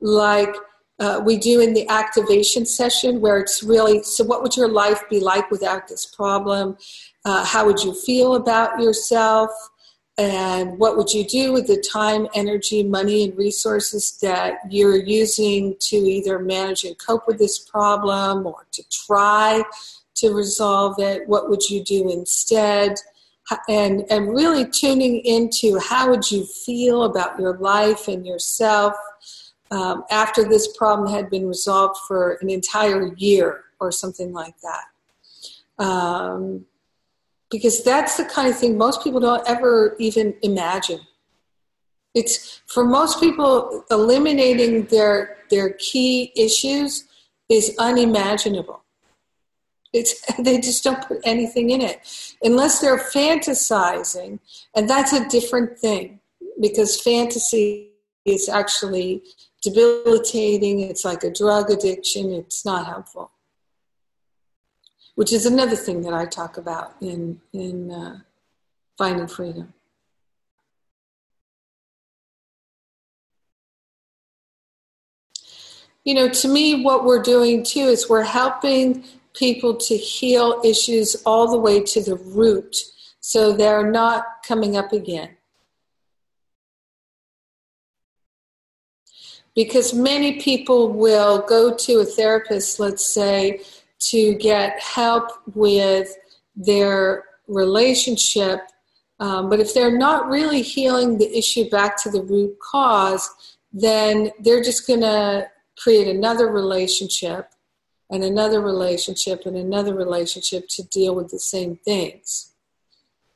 [0.00, 0.54] like
[0.98, 5.02] uh, we do in the activation session, where it's really so what would your life
[5.08, 6.76] be like without this problem?
[7.24, 9.50] Uh, how would you feel about yourself?
[10.18, 15.74] And what would you do with the time, energy, money, and resources that you're using
[15.80, 19.62] to either manage and cope with this problem or to try
[20.16, 21.26] to resolve it?
[21.26, 22.96] What would you do instead?
[23.68, 28.94] And, and really tuning into how would you feel about your life and yourself
[29.72, 35.84] um, after this problem had been resolved for an entire year or something like that.
[35.84, 36.66] Um,
[37.50, 41.00] because that's the kind of thing most people don't ever even imagine.
[42.14, 47.04] It's for most people, eliminating their their key issues
[47.48, 48.82] is unimaginable.
[49.92, 52.00] It's, they just don't put anything in it
[52.42, 54.38] unless they're fantasizing,
[54.74, 56.20] and that's a different thing
[56.60, 57.92] because fantasy
[58.24, 59.22] is actually
[59.62, 60.80] debilitating.
[60.80, 62.32] It's like a drug addiction.
[62.32, 63.30] It's not helpful.
[65.14, 68.18] Which is another thing that I talk about in in uh,
[68.98, 69.72] finding freedom.
[76.04, 81.14] You know, to me, what we're doing too is we're helping people to heal issues
[81.24, 82.76] all the way to the root
[83.20, 85.36] so they're not coming up again.
[89.54, 93.60] Because many people will go to a therapist, let's say,
[93.98, 96.16] to get help with
[96.56, 98.60] their relationship.
[99.20, 103.30] Um, but if they're not really healing the issue back to the root cause,
[103.72, 107.50] then they're just going to create another relationship
[108.10, 112.52] and another relationship and another relationship to deal with the same things.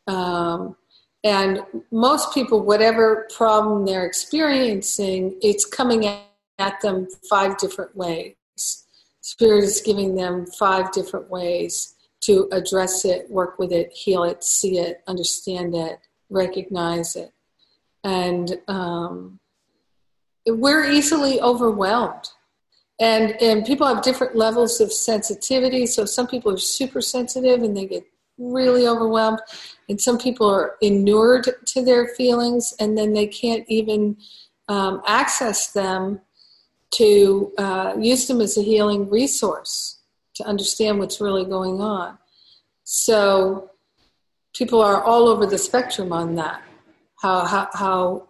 [0.06, 0.76] Um,
[1.24, 6.06] and most people, whatever problem they're experiencing, it's coming
[6.58, 8.34] at them five different ways.
[9.20, 14.42] Spirit is giving them five different ways to address it, work with it, heal it,
[14.44, 15.98] see it, understand it,
[16.30, 17.32] recognize it.
[18.04, 19.40] And um,
[20.46, 22.28] we're easily overwhelmed.
[23.00, 25.86] And, and people have different levels of sensitivity.
[25.86, 28.04] So some people are super sensitive and they get
[28.38, 29.40] really overwhelmed
[29.88, 34.16] and some people are inured to their feelings and then they can't even
[34.68, 36.20] um, access them
[36.90, 40.00] to uh, use them as a healing resource
[40.34, 42.18] to understand what's really going on.
[42.84, 43.70] So
[44.54, 46.62] people are all over the spectrum on that
[47.20, 48.28] how, how, how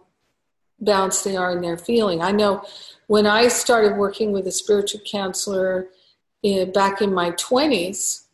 [0.79, 2.21] balanced they are in their feeling.
[2.21, 2.63] I know
[3.07, 5.87] when i started working with a spiritual counselor
[6.43, 8.26] in, eh, back in my 20s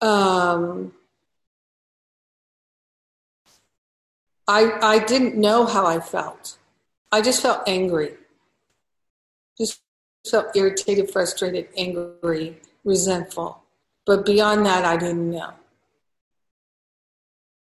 [0.00, 0.92] um,
[4.48, 6.58] I, I didn't know how I felt.
[7.10, 8.14] I just felt angry.
[9.58, 9.80] Just
[10.30, 13.62] felt irritated, frustrated, angry, resentful.
[14.04, 15.52] But beyond that, I didn't know.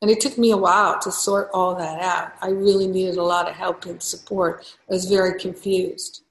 [0.02, 2.32] And it took me a while to sort all that out.
[2.42, 4.76] I really needed a lot of help and support.
[4.90, 6.22] I was very confused.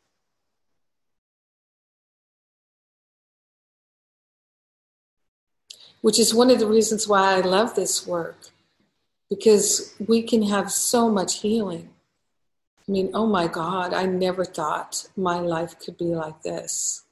[6.05, 8.37] Which is one of the reasons why I love this work
[9.27, 11.89] because we can have so much healing.
[12.87, 17.05] I mean, oh my God, I never thought my life could be like this.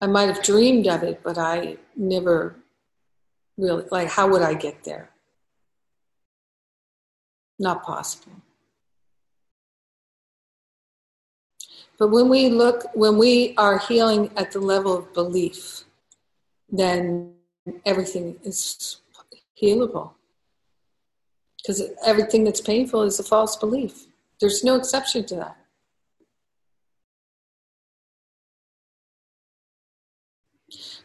[0.00, 2.54] I might have dreamed of it, but I never
[3.58, 5.10] really, like, how would I get there?
[7.58, 8.42] Not possible.
[11.98, 15.84] But when we look, when we are healing at the level of belief,
[16.78, 17.34] then
[17.86, 19.00] everything is
[19.60, 20.12] healable
[21.58, 24.06] because everything that's painful is a false belief.
[24.40, 25.56] There's no exception to that.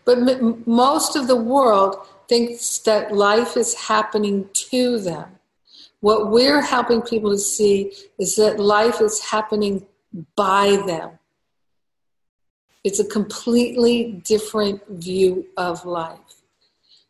[0.04, 1.96] But m- most of the world
[2.28, 5.40] thinks that life is happening to them.
[6.02, 9.86] What we're helping people to see is that life is happening
[10.36, 11.19] by them.
[12.90, 16.42] It's a completely different view of life.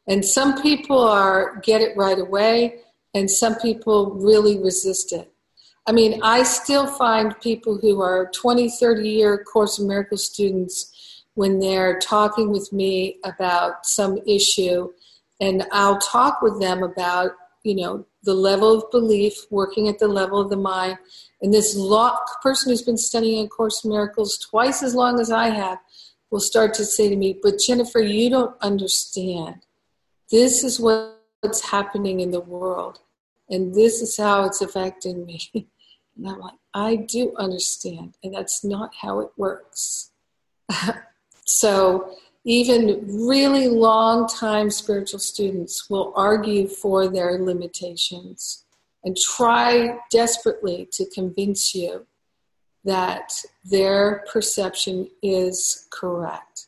[0.09, 2.81] And some people are get it right away,
[3.13, 5.31] and some people really resist it.
[5.87, 11.23] I mean, I still find people who are 20, 30 year Course in Miracles students
[11.35, 14.91] when they're talking with me about some issue,
[15.39, 17.31] and I'll talk with them about,
[17.63, 20.97] you know, the level of belief, working at the level of the mind.
[21.41, 25.31] And this law, person who's been studying A Course in Miracles twice as long as
[25.31, 25.79] I have
[26.31, 29.65] will start to say to me, But Jennifer, you don't understand.
[30.29, 32.99] This is what's happening in the world,
[33.49, 35.41] and this is how it's affecting me.
[36.17, 40.11] And I'm like, I do understand, and that's not how it works.
[41.45, 42.13] so,
[42.43, 48.65] even really long time spiritual students will argue for their limitations
[49.03, 52.05] and try desperately to convince you
[52.83, 53.31] that
[53.63, 56.67] their perception is correct.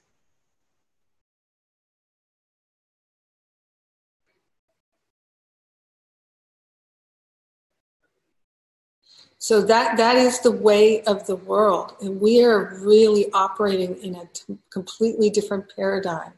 [9.42, 14.16] So that that is the way of the world, and we are really operating in
[14.16, 16.34] a t- completely different paradigm.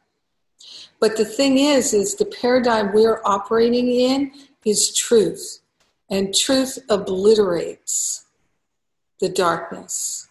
[1.01, 4.31] But the thing is, is the paradigm we're operating in
[4.63, 5.59] is truth,
[6.09, 8.25] and truth obliterates
[9.19, 10.27] the darkness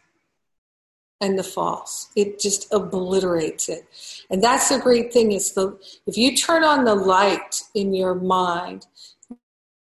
[1.21, 2.09] and the false.
[2.17, 3.87] It just obliterates it,
[4.31, 8.15] and that's the great thing is the if you turn on the light in your
[8.15, 8.87] mind,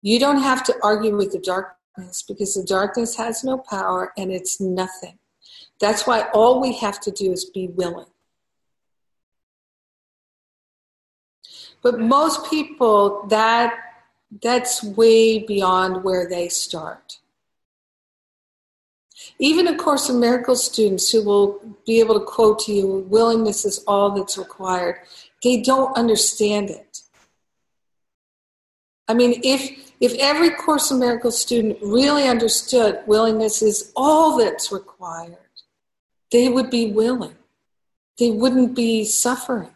[0.02, 4.32] you don't have to argue with the darkness because the darkness has no power and
[4.32, 5.18] it's nothing.
[5.80, 8.06] That's why all we have to do is be willing.
[11.82, 13.74] But most people that
[14.42, 17.18] that's way beyond where they start.
[19.40, 23.66] Even A Course in Miracles students who will be able to quote to you, willingness
[23.66, 24.98] is all that's required,
[25.44, 27.02] they don't understand it.
[29.08, 34.72] I mean, if if every Course in Miracles student really understood willingness is all that's
[34.72, 35.38] required,
[36.32, 37.36] they would be willing.
[38.18, 39.72] They wouldn't be suffering.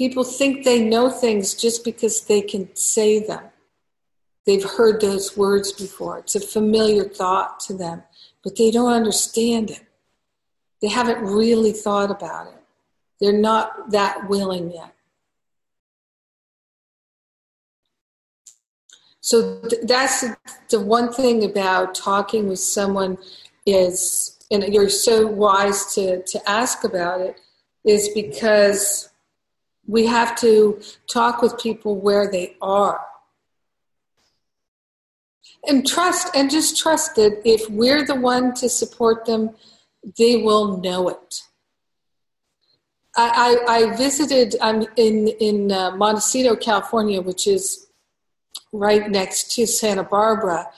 [0.00, 3.44] People think they know things just because they can say them.
[4.46, 6.20] They've heard those words before.
[6.20, 8.02] It's a familiar thought to them,
[8.42, 9.82] but they don't understand it.
[10.80, 12.62] They haven't really thought about it.
[13.20, 14.94] They're not that willing yet.
[19.20, 20.24] So th- that's
[20.70, 23.18] the one thing about talking with someone
[23.66, 27.38] is, and you're so wise to, to ask about it,
[27.84, 29.09] is because
[29.90, 33.00] we have to talk with people where they are.
[35.66, 39.50] And trust, and just trust that if we're the one to support them,
[40.16, 41.42] they will know it.
[43.16, 47.88] I, I, I visited, I'm in, in uh, Montecito, California, which is
[48.72, 50.68] right next to Santa Barbara.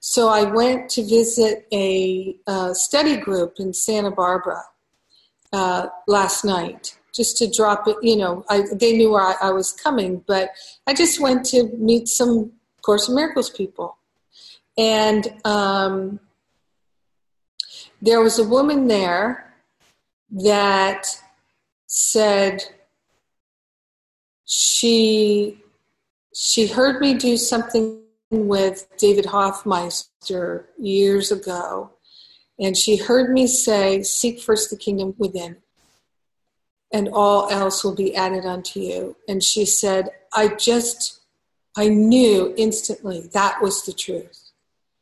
[0.00, 4.62] So I went to visit a, a study group in Santa Barbara
[5.52, 7.96] uh, last night just to drop it.
[8.02, 10.50] You know, I, they knew I, I was coming, but
[10.86, 12.52] I just went to meet some
[12.82, 13.96] Course in Miracles people.
[14.76, 16.18] And um,
[18.00, 19.54] there was a woman there
[20.30, 21.06] that
[21.86, 22.64] said
[24.44, 25.58] she
[26.34, 31.90] she heard me do something with David Hoffmeister years ago,
[32.58, 35.58] and she heard me say, Seek first the kingdom within,
[36.92, 39.16] and all else will be added unto you.
[39.28, 41.20] And she said, I just,
[41.76, 44.50] I knew instantly that was the truth.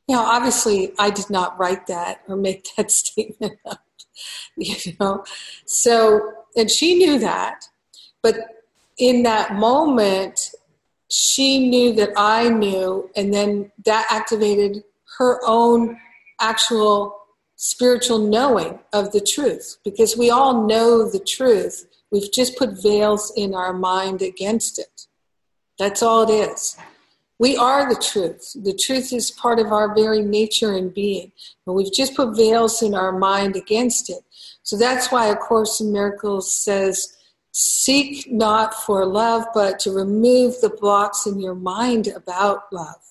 [0.08, 3.84] Now, obviously, I did not write that or make that statement up,
[4.56, 5.24] you know.
[5.66, 7.64] So, and she knew that,
[8.22, 8.64] but
[8.98, 10.50] in that moment,
[11.08, 14.84] she knew that I knew, and then that activated
[15.18, 15.98] her own
[16.40, 17.19] actual
[17.62, 21.86] spiritual knowing of the truth because we all know the truth.
[22.10, 25.06] We've just put veils in our mind against it.
[25.78, 26.78] That's all it is.
[27.38, 28.56] We are the truth.
[28.64, 31.32] The truth is part of our very nature and being,
[31.66, 34.24] but we've just put veils in our mind against it.
[34.62, 37.14] So that's why A Course in Miracles says,
[37.52, 43.02] Seek not for love, but to remove the blocks in your mind about love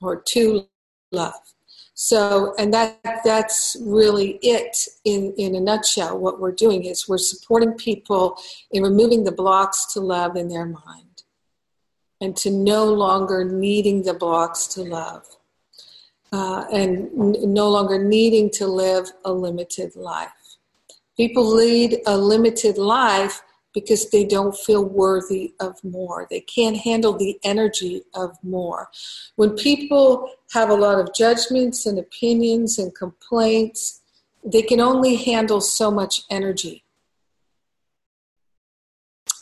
[0.00, 0.68] or to
[1.10, 1.55] love.
[1.98, 6.18] So, and that that's really it in, in a nutshell.
[6.18, 8.36] What we're doing is we're supporting people
[8.70, 11.22] in removing the blocks to love in their mind
[12.20, 15.24] and to no longer needing the blocks to love
[16.32, 20.28] uh, and n- no longer needing to live a limited life.
[21.16, 23.40] People lead a limited life
[23.76, 26.26] because they don't feel worthy of more.
[26.30, 28.88] They can't handle the energy of more.
[29.36, 34.00] When people have a lot of judgments and opinions and complaints,
[34.42, 36.84] they can only handle so much energy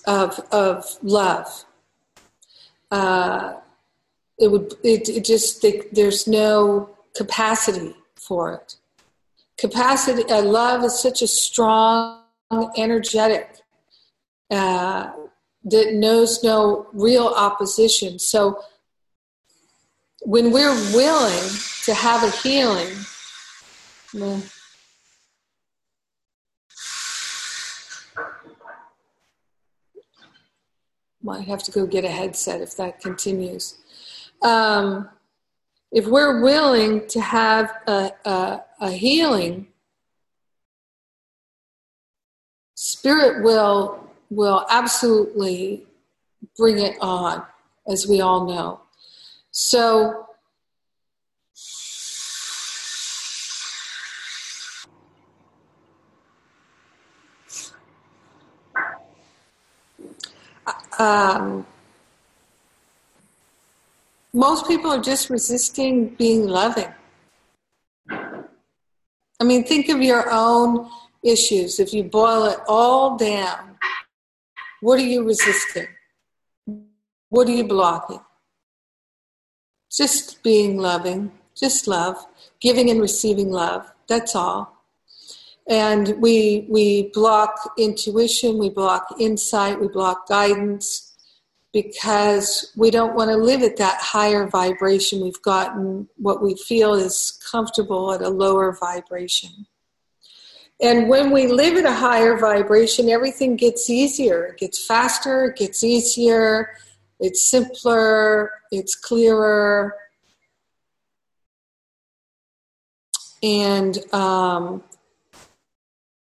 [0.05, 1.65] of, of love.
[2.91, 3.55] Uh,
[4.37, 8.75] it would it, it just they, there's no capacity for it.
[9.57, 12.25] Capacity, uh, love is such a strong,
[12.77, 13.54] energetic
[14.51, 15.13] uh,
[15.65, 18.19] that knows no real opposition.
[18.19, 18.59] So
[20.23, 21.51] when we're willing
[21.85, 22.95] to have a healing,
[31.23, 33.79] might have to go get a headset if that continues.
[34.43, 35.09] Um,
[35.91, 39.69] if we're willing to have a, a, a healing,
[42.75, 44.04] spirit will
[44.35, 45.87] will absolutely
[46.57, 47.43] bring it on,
[47.89, 48.81] as we all know.
[49.51, 50.27] So,
[60.99, 61.67] um,
[64.33, 66.93] most people are just resisting being loving.
[69.41, 70.89] I mean, think of your own
[71.23, 71.79] issues.
[71.81, 73.74] If you boil it all down,
[74.85, 75.87] what are you resisting?
[77.31, 78.21] What are you blocking?
[79.91, 82.27] Just being loving, just love,
[82.61, 83.91] giving and receiving love.
[84.09, 84.85] That's all.
[85.71, 91.17] And we we block intuition, we block insight, we block guidance
[91.73, 95.23] because we don't want to live at that higher vibration.
[95.23, 99.67] We've gotten what we feel is comfortable at a lower vibration.
[100.81, 104.47] And when we live at a higher vibration, everything gets easier.
[104.47, 106.77] It gets faster, it gets easier,
[107.21, 109.95] it's simpler, it's clearer.
[113.43, 114.83] And um,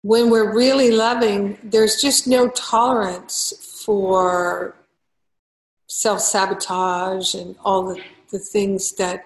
[0.02, 4.76] when we're really loving, there's just no tolerance for
[5.88, 9.24] self sabotage and all the, the things that,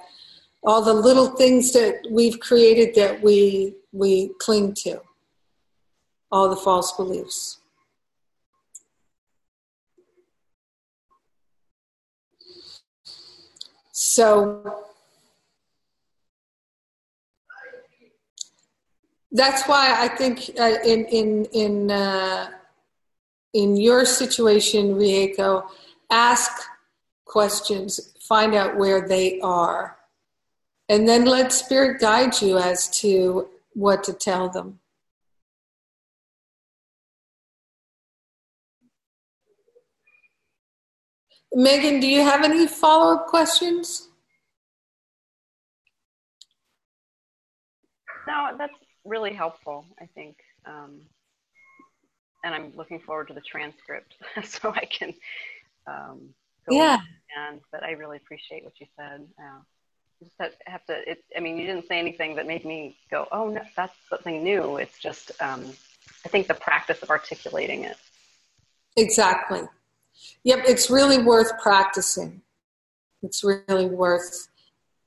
[0.62, 5.00] all the little things that we've created that we, we cling to
[6.30, 7.58] all the false beliefs.
[13.92, 14.86] So
[19.32, 22.50] that's why I think uh, in in in uh,
[23.52, 25.68] in your situation, Rieko,
[26.10, 26.50] ask
[27.24, 29.96] questions, find out where they are,
[30.88, 34.80] and then let spirit guide you as to what to tell them.
[41.52, 44.08] Megan, do you have any follow up questions?
[48.26, 48.72] No, that's
[49.04, 50.36] really helpful, I think.
[50.64, 51.00] Um,
[52.44, 55.14] and I'm looking forward to the transcript so I can
[55.86, 56.28] um,
[56.68, 56.98] go yeah.
[57.36, 59.26] And but I really appreciate what you said.
[59.38, 59.60] Uh,
[60.22, 61.10] just have to.
[61.10, 64.42] It, I mean, you didn't say anything that made me go, "Oh, no, that's something
[64.42, 65.64] new." It's just, um,
[66.24, 67.96] I think, the practice of articulating it.
[68.96, 69.62] Exactly.
[70.44, 72.42] Yep, it's really worth practicing.
[73.22, 74.48] It's really worth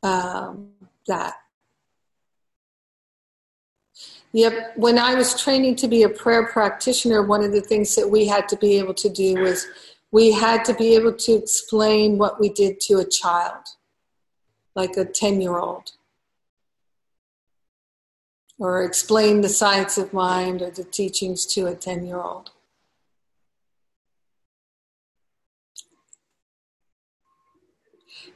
[0.03, 0.69] um,
[1.07, 1.35] that.
[4.33, 8.09] Yep, when I was training to be a prayer practitioner, one of the things that
[8.09, 9.67] we had to be able to do was
[10.11, 13.63] we had to be able to explain what we did to a child,
[14.75, 15.91] like a 10 year old,
[18.57, 22.52] or explain the science of mind or the teachings to a 10 year old.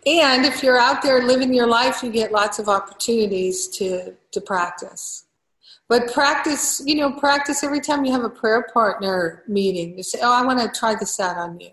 [0.08, 4.40] And if you're out there living your life, you get lots of opportunities to, to
[4.40, 5.26] practice.
[5.90, 9.98] But practice, you know, practice every time you have a prayer partner meeting.
[9.98, 11.72] You say, oh, I want to try this out on you.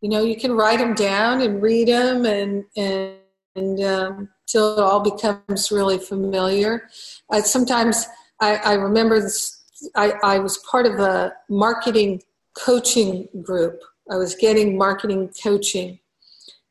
[0.00, 3.14] You know, you can write them down and read them and, and,
[3.56, 6.88] and um, till it all becomes really familiar.
[7.28, 8.06] Uh, sometimes
[8.40, 9.64] I, I remember this,
[9.96, 12.22] I, I was part of a marketing
[12.56, 13.82] coaching group.
[14.08, 15.98] I was getting marketing coaching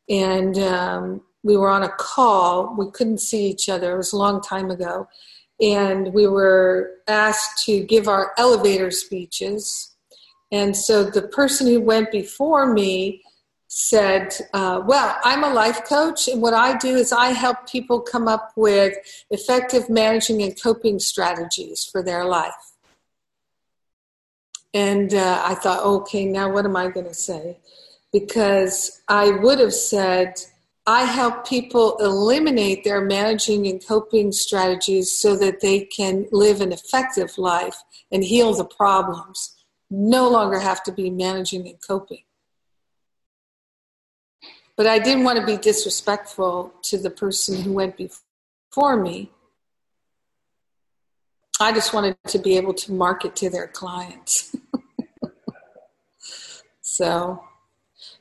[0.09, 2.75] and um, we were on a call.
[2.77, 3.93] We couldn't see each other.
[3.93, 5.07] It was a long time ago.
[5.59, 9.95] And we were asked to give our elevator speeches.
[10.51, 13.23] And so the person who went before me
[13.67, 17.99] said, uh, Well, I'm a life coach, and what I do is I help people
[17.99, 18.95] come up with
[19.29, 22.53] effective managing and coping strategies for their life.
[24.73, 27.57] And uh, I thought, okay, now what am I going to say?
[28.11, 30.35] Because I would have said,
[30.85, 36.71] I help people eliminate their managing and coping strategies so that they can live an
[36.71, 37.75] effective life
[38.11, 39.57] and heal the problems.
[39.89, 42.23] No longer have to be managing and coping.
[44.77, 49.31] But I didn't want to be disrespectful to the person who went before me.
[51.59, 54.55] I just wanted to be able to market to their clients.
[56.81, 57.43] so,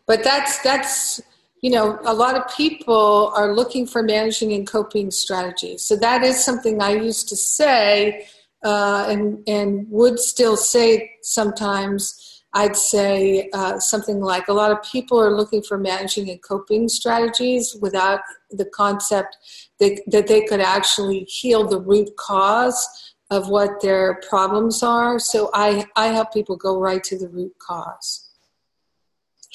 [0.06, 1.20] but that's that's
[1.66, 5.82] you know, a lot of people are looking for managing and coping strategies.
[5.82, 8.28] So that is something I used to say
[8.64, 12.22] uh, and, and would still say sometimes.
[12.52, 16.88] I'd say uh, something like a lot of people are looking for managing and coping
[16.88, 19.36] strategies without the concept
[19.78, 25.18] that, that they could actually heal the root cause of what their problems are.
[25.18, 28.25] So I, I help people go right to the root cause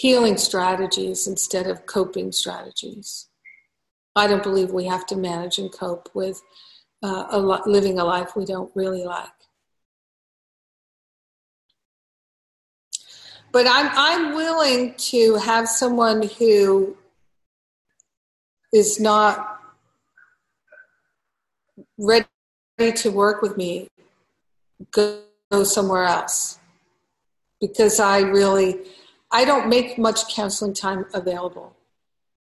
[0.02, 3.28] healing strategies instead of coping strategies.
[4.16, 6.42] I don't believe we have to manage and cope with
[7.04, 9.28] uh, a living a life we don't really like.
[13.52, 16.98] But I'm, I'm willing to have someone who
[18.74, 19.60] is not
[22.00, 22.26] ready
[22.80, 23.88] to work with me
[24.90, 25.22] go
[25.64, 26.58] somewhere else
[27.60, 28.80] because I really
[29.32, 31.76] I don't make much counseling time available.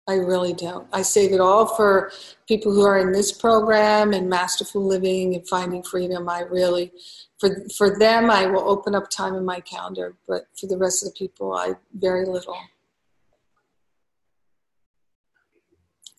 [0.07, 0.87] I really don't.
[0.93, 2.11] I save it all for
[2.47, 6.29] people who are in this program and masterful living and finding freedom.
[6.29, 6.93] I really,
[7.39, 10.15] for for them, I will open up time in my calendar.
[10.25, 12.57] But for the rest of the people, I very little.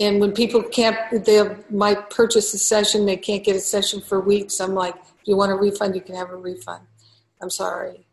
[0.00, 4.20] And when people can't, they might purchase a session, they can't get a session for
[4.20, 4.60] weeks.
[4.60, 6.84] I'm like, if you want a refund, you can have a refund.
[7.42, 8.06] I'm sorry.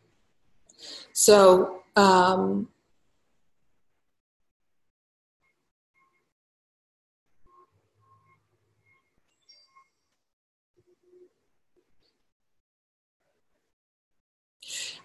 [1.14, 2.68] So um,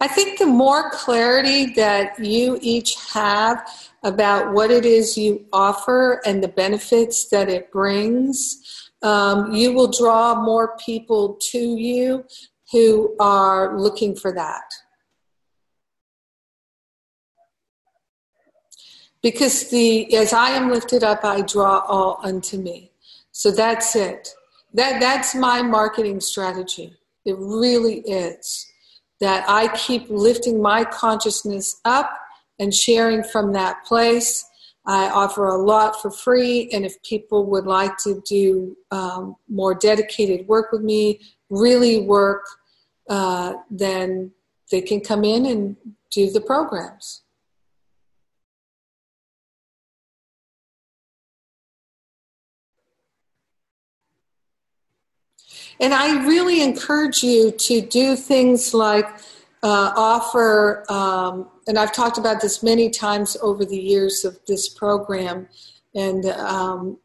[0.00, 3.68] I think the more clarity that you each have
[4.02, 9.90] about what it is you offer and the benefits that it brings, um, you will
[9.90, 12.24] draw more people to you
[12.72, 14.62] who are looking for that.
[19.22, 22.90] Because the as I am lifted up, I draw all unto me.
[23.32, 24.34] So that's it.
[24.74, 26.94] That that's my marketing strategy.
[27.24, 28.66] It really is.
[29.20, 32.10] That I keep lifting my consciousness up
[32.58, 34.46] and sharing from that place.
[34.86, 39.74] I offer a lot for free, and if people would like to do um, more
[39.74, 42.46] dedicated work with me, really work,
[43.08, 44.32] uh, then
[44.70, 45.76] they can come in and
[46.10, 47.22] do the programs.
[55.80, 59.06] And I really encourage you to do things like
[59.62, 64.68] uh, offer, um, and I've talked about this many times over the years of this
[64.68, 65.48] program,
[65.94, 66.98] and um,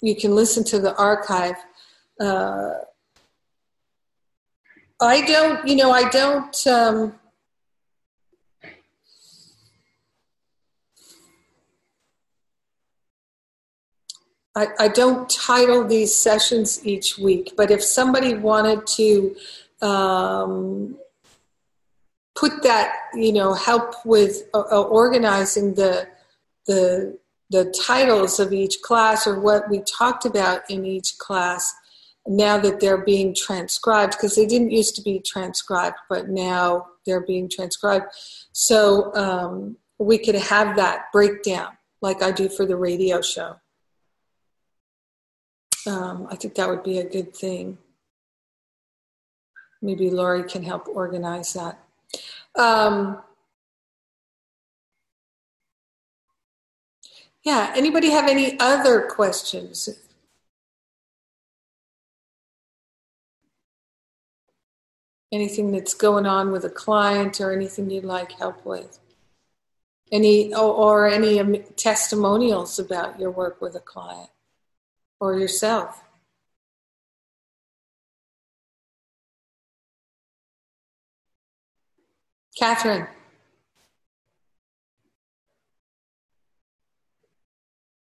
[0.00, 1.56] you can listen to the archive.
[2.18, 2.74] Uh,
[5.00, 6.66] I don't, you know, I don't.
[6.66, 7.14] Um,
[14.58, 19.36] I, I don't title these sessions each week, but if somebody wanted to
[19.80, 20.98] um,
[22.34, 26.08] put that, you know, help with uh, uh, organizing the
[26.66, 27.18] the
[27.50, 31.72] the titles of each class or what we talked about in each class
[32.26, 37.24] now that they're being transcribed because they didn't used to be transcribed but now they're
[37.24, 38.06] being transcribed.
[38.52, 43.56] So um, we could have that breakdown like i do for the radio show
[45.88, 47.78] um, I think that would be a good thing.
[49.80, 51.78] Maybe Lori can help organize that.
[52.54, 53.22] Um,
[57.44, 59.88] yeah, anybody have any other questions?
[65.30, 68.98] Anything that's going on with a client or anything you'd like help with?
[70.10, 74.30] Any or, or any testimonials about your work with a client?
[75.20, 76.02] Or yourself.
[82.58, 83.06] Catherine.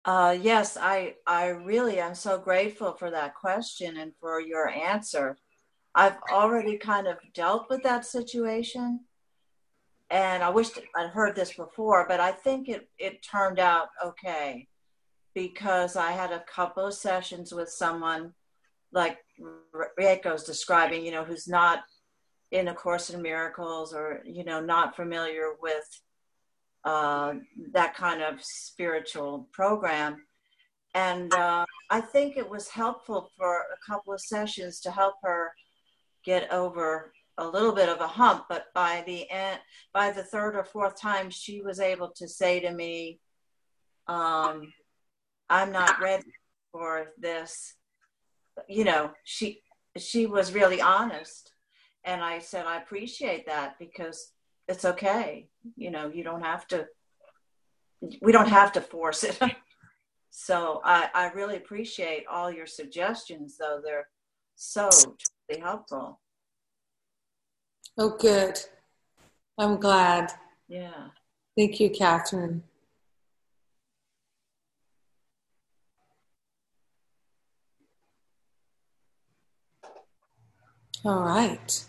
[0.05, 5.38] Uh, yes, I, I really am so grateful for that question and for your answer.
[5.94, 9.00] I've already kind of dealt with that situation.
[10.11, 14.68] and I wish I'd heard this before, but I think it, it turned out okay
[15.35, 18.32] because I had a couple of sessions with someone
[18.93, 19.18] like
[19.99, 21.82] Rieko's describing, you know, who's not
[22.51, 25.85] in A Course in Miracles or, you know, not familiar with
[26.85, 27.35] uh,
[27.72, 30.24] that kind of spiritual program.
[30.95, 35.53] And uh, I think it was helpful for a couple of sessions to help her
[36.24, 38.45] get over a little bit of a hump.
[38.49, 39.59] But by the end,
[39.93, 43.18] by the third or fourth time, she was able to say to me,
[44.07, 44.72] um,
[45.49, 46.32] "I'm not ready
[46.72, 47.74] for this."
[48.68, 49.62] You know, she
[49.97, 51.53] she was really honest,
[52.05, 54.32] and I said, "I appreciate that because
[54.68, 55.49] it's okay.
[55.76, 56.86] You know, you don't have to.
[58.20, 59.38] We don't have to force it."
[60.36, 64.09] So I, I really appreciate all your suggestions, though they're
[64.57, 64.88] so
[65.49, 66.20] truly helpful.
[67.97, 68.59] Oh, good.
[69.57, 70.32] I'm glad.
[70.66, 71.11] Yeah.
[71.57, 72.64] Thank you, Catherine.
[81.07, 81.84] All right.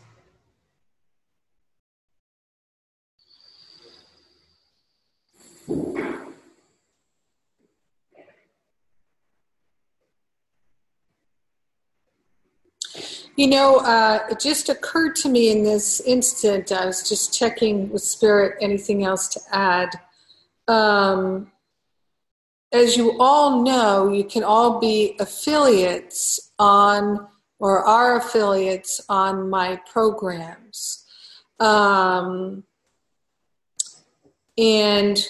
[13.38, 17.89] You know, uh, it just occurred to me in this instant, I was just checking
[17.91, 19.89] with Spirit anything else to add.
[20.68, 21.51] Um,
[22.74, 27.28] as you all know, you can all be affiliates on
[27.60, 31.06] or our affiliates on my programs.
[31.60, 32.64] Um,
[34.58, 35.28] and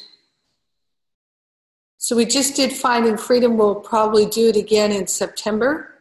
[1.98, 3.58] so we just did Finding Freedom.
[3.58, 5.96] We'll probably do it again in September.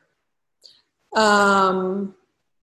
[1.16, 2.14] Um,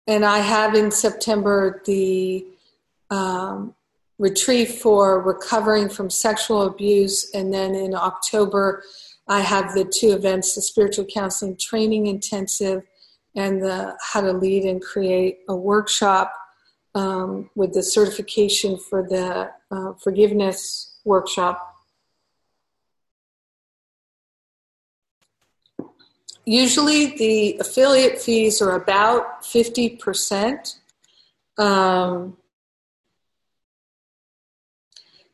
[0.06, 2.44] and I have in September the
[3.10, 3.74] um,
[4.18, 7.30] retreat for recovering from sexual abuse.
[7.32, 8.82] And then in October,
[9.28, 12.82] I have the two events the spiritual counseling training intensive
[13.34, 16.32] and the how to lead and create a workshop
[16.94, 21.72] um, with the certification for the uh, forgiveness workshop
[26.44, 30.76] usually the affiliate fees are about 50%.
[31.58, 32.36] Um,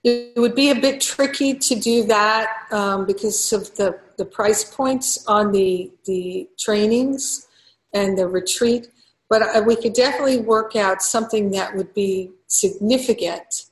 [0.05, 4.65] it would be a bit tricky to do that um, because of the, the price
[4.65, 7.48] points on the, the trainings
[7.93, 8.89] and the retreat.
[9.29, 13.67] But we could definitely work out something that would be significant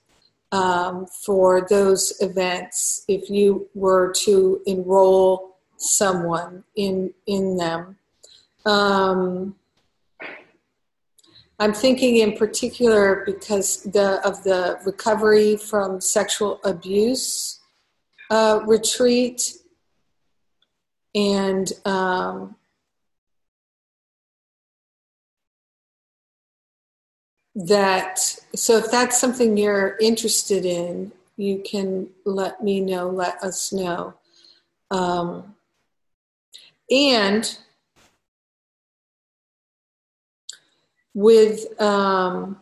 [0.53, 7.97] um, for those events if you were to enroll someone in in them.
[8.65, 9.57] Um,
[11.59, 17.61] I'm thinking in particular because the of the recovery from sexual abuse
[18.31, 19.55] uh, retreat
[21.15, 22.57] and um,
[27.57, 28.19] that
[28.55, 34.15] so if that's something you're interested in you can let me know let us know.
[34.91, 35.55] Um,
[36.91, 37.59] and
[41.15, 42.61] with um,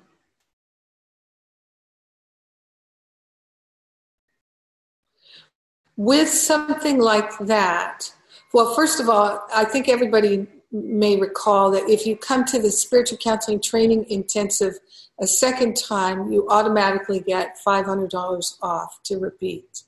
[5.97, 8.13] with something like that
[8.53, 12.71] well first of all i think everybody may recall that if you come to the
[12.71, 14.79] spiritual counseling training intensive
[15.21, 19.85] a second time you automatically get $500 off to repeat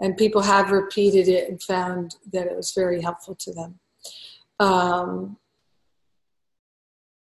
[0.00, 3.78] and people have repeated it and found that it was very helpful to them.
[4.60, 5.36] Um,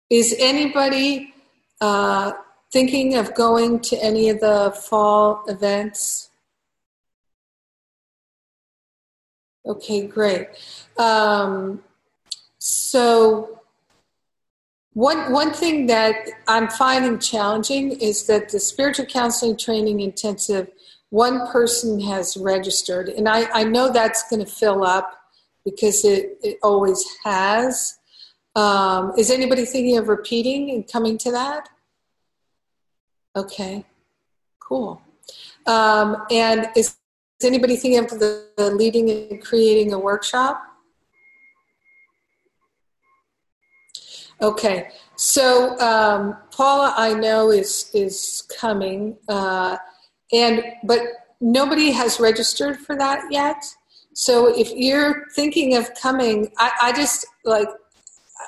[0.09, 1.33] is anybody
[1.81, 2.33] uh,
[2.71, 6.29] thinking of going to any of the fall events?
[9.65, 10.47] Okay, great.
[10.97, 11.83] Um,
[12.57, 13.61] so,
[14.93, 16.15] one one thing that
[16.47, 20.69] I'm finding challenging is that the spiritual counseling training intensive
[21.09, 25.13] one person has registered, and I, I know that's going to fill up
[25.63, 27.99] because it, it always has.
[28.55, 31.69] Um, is anybody thinking of repeating and coming to that?
[33.35, 33.85] Okay,
[34.59, 35.01] cool.
[35.65, 36.97] Um, and is,
[37.39, 40.72] is anybody thinking of the, the leading and creating a workshop?
[44.43, 49.17] Okay, so um, Paula, I know is is coming.
[49.27, 49.77] Uh,
[50.33, 51.01] and but
[51.39, 53.63] nobody has registered for that yet
[54.13, 57.67] so if you're thinking of coming i, I just like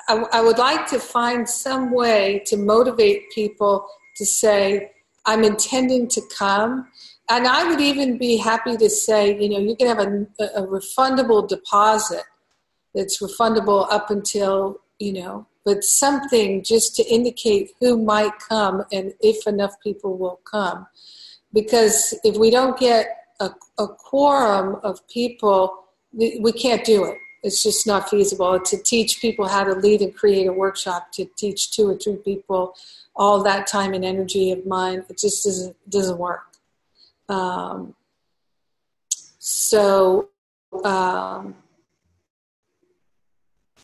[0.08, 3.86] I, I would like to find some way to motivate people
[4.16, 4.90] to say
[5.24, 6.88] I'm intending to come.
[7.28, 10.66] And I would even be happy to say, you know, you can have a, a
[10.66, 12.22] refundable deposit
[12.94, 19.12] that's refundable up until, you know, but something just to indicate who might come and
[19.20, 20.86] if enough people will come.
[21.52, 23.06] Because if we don't get
[23.40, 27.18] a, a quorum of people, we can't do it.
[27.42, 31.12] It's just not feasible to teach people how to lead and create a workshop.
[31.12, 32.74] To teach two or three people
[33.14, 36.44] all that time and energy of mine, it just doesn't doesn't work.
[37.28, 37.94] Um,
[39.38, 40.28] so
[40.84, 41.54] um,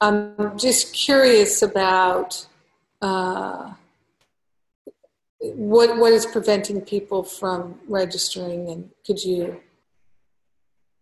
[0.03, 2.47] I'm just curious about
[3.01, 3.73] uh,
[5.39, 9.61] what what is preventing people from registering, and could you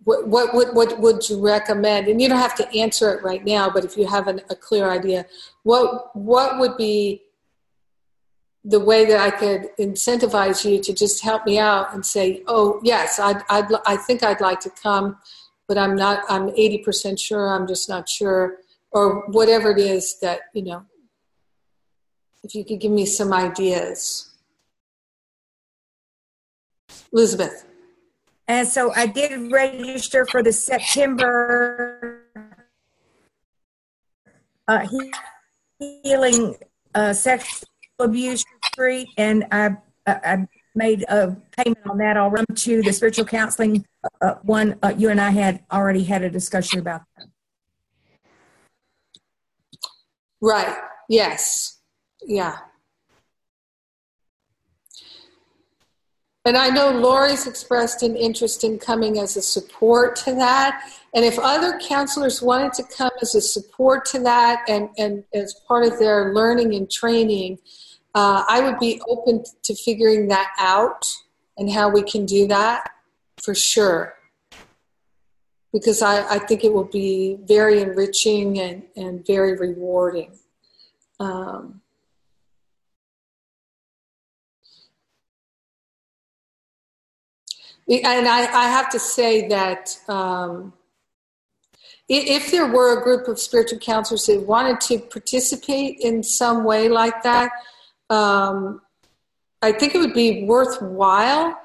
[0.05, 2.09] what, what, what, what would you recommend?
[2.09, 4.55] And you don't have to answer it right now, but if you have an, a
[4.55, 5.27] clear idea,
[5.63, 7.23] what, what would be
[8.65, 12.81] the way that I could incentivize you to just help me out and say, oh,
[12.83, 15.19] yes, I'd, I'd, I think I'd like to come,
[15.69, 18.57] but I'm not, I'm 80% sure, I'm just not sure,
[18.93, 20.85] or whatever it is that, you know,
[22.43, 24.31] if you could give me some ideas.
[27.13, 27.67] Elizabeth.
[28.49, 32.23] And so I did register for the September
[34.67, 34.87] uh,
[35.79, 36.57] healing
[36.95, 37.69] uh, sexual
[37.99, 39.77] abuse retreat, and I,
[40.07, 43.85] I made a payment on that already to the spiritual counseling
[44.21, 44.77] uh, one.
[44.83, 47.27] Uh, you and I had already had a discussion about that.
[50.41, 50.77] Right.
[51.09, 51.79] Yes.
[52.27, 52.57] Yeah.
[56.47, 60.83] And I know Lori's expressed an interest in coming as a support to that.
[61.15, 65.55] And if other counselors wanted to come as a support to that and, and as
[65.69, 67.59] part of their learning and training,
[68.15, 71.07] uh, I would be open to figuring that out
[71.59, 72.91] and how we can do that
[73.43, 74.15] for sure.
[75.73, 80.33] Because I, I think it will be very enriching and, and very rewarding.
[81.21, 81.81] Um,
[87.91, 90.73] And I, I have to say that um,
[92.09, 96.89] if there were a group of spiritual counselors that wanted to participate in some way
[96.89, 97.51] like that,
[98.09, 98.81] um,
[99.61, 101.59] I think it would be worthwhile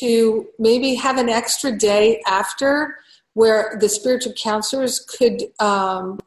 [0.00, 2.96] to maybe have an extra day after
[3.34, 6.18] where the spiritual counselors could um,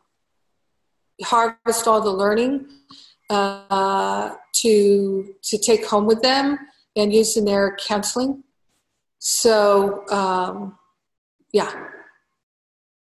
[1.24, 2.68] harvest all the learning
[3.30, 6.58] uh, to to take home with them
[6.96, 8.44] and use in their counseling
[9.26, 10.78] so, um,
[11.54, 11.72] yeah.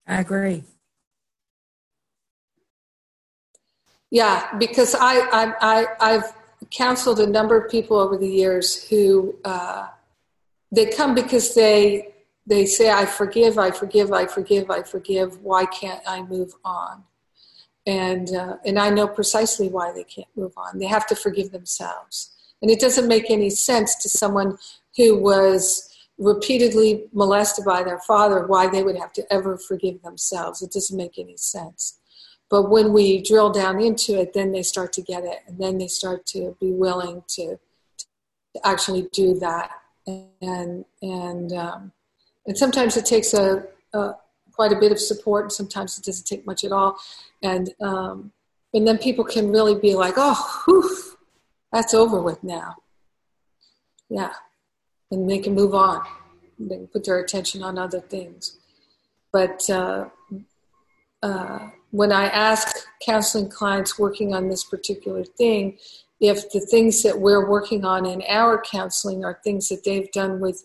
[0.05, 0.65] I agree.
[4.11, 6.33] Yeah, because I, I, I, I've
[6.73, 9.87] counseled a number of people over the years who uh,
[10.73, 12.13] they come because they
[12.49, 15.41] they say, "I forgive, I forgive, I forgive, I forgive.
[15.43, 17.05] Why can't I move on?"
[17.87, 20.79] And uh, and I know precisely why they can't move on.
[20.79, 22.31] They have to forgive themselves,
[22.63, 24.59] and it doesn't make any sense to someone
[24.97, 25.89] who was
[26.19, 30.63] repeatedly molested by their father, why they would have to ever forgive themselves.
[30.63, 32.01] It doesn't make any sense.
[32.51, 35.79] But when we drill down into it, then they start to get it, and then
[35.79, 37.59] they start to be willing to,
[37.99, 39.71] to actually do that.
[40.41, 41.93] And and um,
[42.49, 44.15] and sometimes it takes a, a,
[44.53, 46.99] quite a bit of support, and sometimes it doesn't take much at all.
[47.45, 48.33] And um,
[48.75, 51.17] and then people can really be like, oh, whew,
[51.73, 52.75] that's over with now.
[54.11, 54.33] Yeah
[55.11, 56.03] and they can move on.
[56.59, 58.59] They can put their attention on other things.
[59.33, 60.07] But uh,
[61.23, 65.79] uh, when I ask counseling clients working on this particular thing,
[66.21, 70.41] if the things that we're working on in our counseling are things that they've done
[70.41, 70.65] with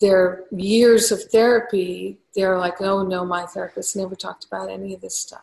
[0.00, 5.00] their years of therapy, they're like, oh no, my therapist never talked about any of
[5.00, 5.42] this stuff.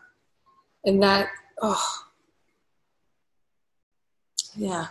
[0.85, 1.29] And that,
[1.61, 2.03] oh,
[4.55, 4.87] yeah,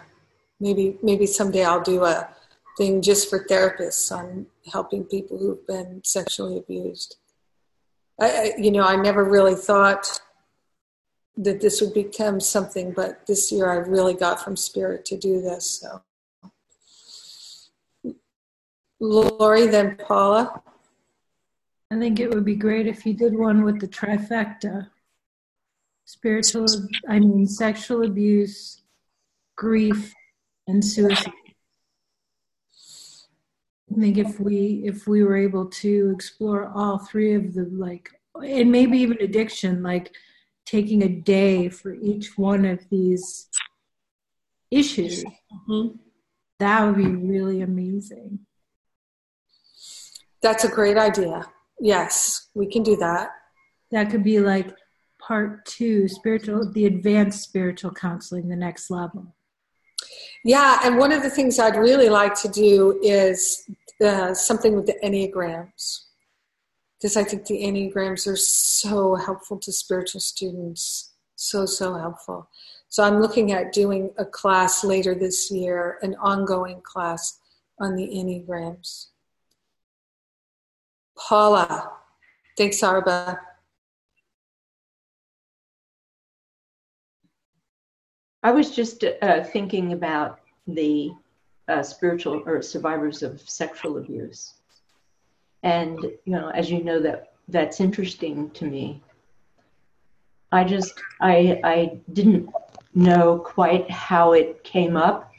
[0.61, 2.29] maybe maybe someday I'll do a
[2.77, 7.17] thing just for therapists on helping people who've been sexually abused.
[8.21, 10.21] I, you know, I never really thought
[11.37, 15.41] that this would become something, but this year I really got from spirit to do
[15.41, 15.71] this.
[15.71, 16.03] So,
[19.01, 20.63] Lori, then Paula.
[21.91, 24.89] I think it would be great if you did one with the trifecta
[26.05, 26.67] spiritual,
[27.09, 28.83] I mean, sexual abuse,
[29.57, 30.15] grief,
[30.67, 31.33] and suicide.
[33.93, 38.11] I think if we if we were able to explore all three of the like
[38.35, 40.13] and maybe even addiction, like
[40.65, 43.49] taking a day for each one of these
[44.71, 45.97] issues, mm-hmm.
[46.59, 48.46] That would be really amazing.
[50.47, 51.45] That's a great idea.
[51.81, 53.31] Yes, we can do that.
[53.91, 54.73] That could be like
[55.19, 59.35] part two spiritual, the advanced spiritual counseling, the next level.
[60.45, 63.69] Yeah, and one of the things I'd really like to do is
[64.01, 66.05] uh, something with the Enneagrams.
[66.97, 71.13] Because I think the Enneagrams are so helpful to spiritual students.
[71.35, 72.49] So, so helpful.
[72.89, 77.37] So I'm looking at doing a class later this year, an ongoing class
[77.81, 79.09] on the Enneagrams.
[81.17, 81.93] Paula.
[82.57, 83.41] Thanks, Arba.
[88.43, 91.11] I was just uh, thinking about the
[91.69, 94.55] uh, spiritual or survivors of sexual abuse,
[95.63, 99.03] and you know, as you know, that that's interesting to me.
[100.53, 102.49] I just I I didn't
[102.95, 105.33] know quite how it came up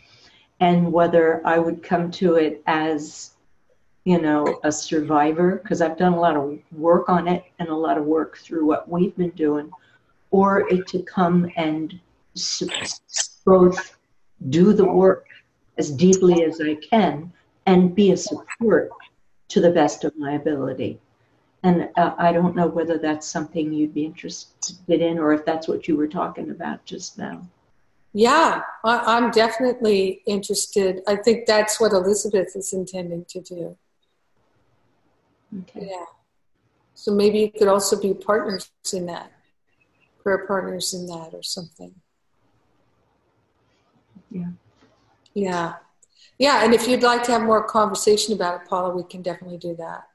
[0.60, 3.32] and whether I would come to it as
[4.08, 7.76] you know a survivor because I've done a lot of work on it and a
[7.76, 9.70] lot of work through what we've been doing
[10.32, 12.00] or it to come and
[13.44, 13.98] both
[14.48, 15.26] do the work
[15.78, 17.34] as deeply as I can
[17.66, 18.92] and be a support
[19.50, 21.02] to the best of my ability.
[21.64, 25.68] And uh, I don't know whether that's something you'd be interested in or if that's
[25.68, 27.46] what you were talking about just now.
[28.14, 31.02] Yeah, I, am definitely interested.
[31.08, 33.78] I think that's what Elizabeth is intending to do.
[35.62, 35.88] Okay.
[35.90, 36.06] Yeah.
[36.94, 39.32] So maybe you could also be partners in that,
[40.24, 41.94] prayer partners in that or something.
[44.32, 44.52] Yeah.
[45.34, 45.74] Yeah.
[46.38, 46.64] Yeah.
[46.64, 49.76] And if you'd like to have more conversation about it, Paula, we can definitely do
[49.76, 50.08] that.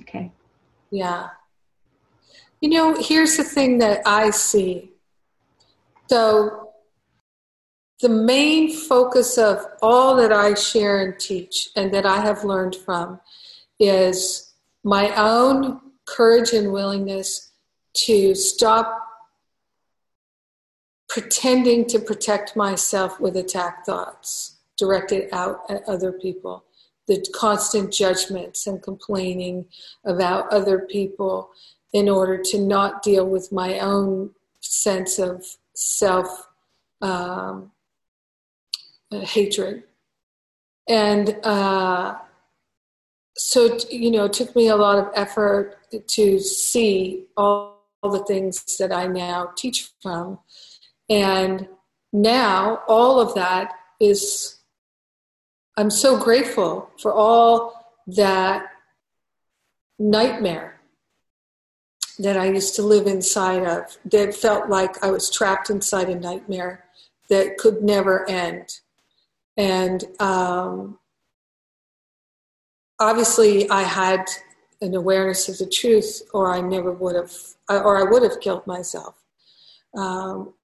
[0.00, 0.30] Okay.
[0.90, 1.28] Yeah.
[2.60, 4.92] You know, here's the thing that I see.
[6.08, 6.72] So,
[8.00, 12.76] the main focus of all that I share and teach and that I have learned
[12.76, 13.20] from
[13.80, 14.47] is
[14.84, 17.52] my own courage and willingness
[17.94, 19.04] to stop
[21.08, 26.64] pretending to protect myself with attack thoughts directed out at other people,
[27.06, 29.66] the constant judgments and complaining
[30.04, 31.50] about other people
[31.92, 36.48] in order to not deal with my own sense of self
[37.00, 37.72] um,
[39.10, 39.84] hatred.
[40.88, 42.16] And uh,
[43.38, 45.76] so, you know, it took me a lot of effort
[46.08, 50.38] to see all, all the things that I now teach from
[51.08, 51.68] and
[52.12, 54.56] now all of that is,
[55.76, 58.66] I'm so grateful for all that
[59.98, 60.80] nightmare
[62.18, 66.18] that I used to live inside of that felt like I was trapped inside a
[66.18, 66.84] nightmare
[67.30, 68.80] that could never end.
[69.56, 70.98] And um,
[73.00, 74.26] obviously, I had
[74.80, 77.32] an awareness of the truth, or I never would have,
[77.68, 79.14] or I would have killed myself.
[79.96, 80.54] Um,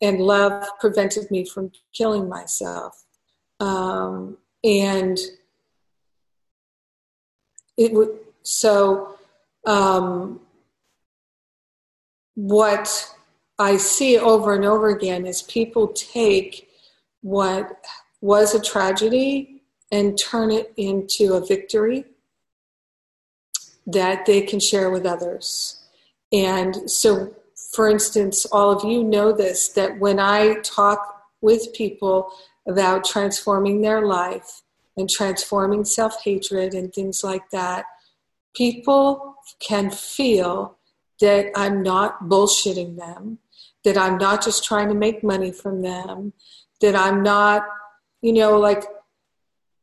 [0.00, 3.04] and love prevented me from killing myself.
[3.60, 5.18] Um, and
[7.76, 8.10] it would
[8.42, 9.16] so
[9.66, 10.40] um,
[12.34, 13.14] what
[13.58, 16.68] I see over and over again is people take
[17.22, 17.84] what
[18.20, 19.57] was a tragedy
[19.90, 22.04] and turn it into a victory
[23.86, 25.82] that they can share with others.
[26.30, 27.34] And so
[27.72, 32.30] for instance, all of you know this that when I talk with people
[32.66, 34.62] about transforming their life
[34.96, 37.84] and transforming self hatred and things like that,
[38.54, 40.78] people can feel
[41.20, 43.38] that I'm not bullshitting them,
[43.84, 46.32] that I'm not just trying to make money from them,
[46.80, 47.66] that I'm not,
[48.22, 48.84] you know, like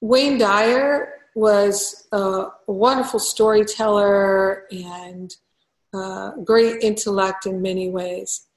[0.01, 5.35] Wayne Dyer was a wonderful storyteller and
[5.93, 8.47] uh, great intellect in many ways,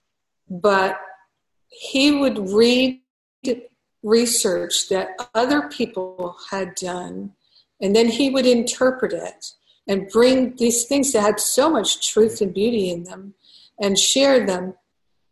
[0.48, 1.00] but
[1.68, 3.00] he would read
[4.02, 7.32] research that other people had done,
[7.80, 9.52] and then he would interpret it
[9.86, 13.34] and bring these things that had so much truth and beauty in them
[13.80, 14.74] and share them.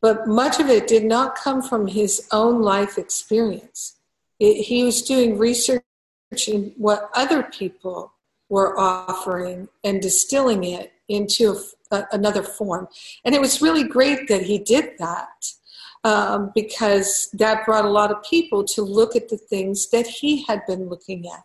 [0.00, 3.96] But much of it did not come from his own life experience.
[4.38, 5.82] It, he was doing research
[6.48, 8.12] in what other people
[8.48, 11.56] were offering and distilling it into
[11.90, 12.88] a, a, another form.
[13.24, 15.46] And it was really great that he did that
[16.04, 20.44] um, because that brought a lot of people to look at the things that he
[20.44, 21.44] had been looking at.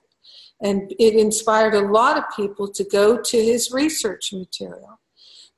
[0.64, 5.00] And it inspired a lot of people to go to his research material.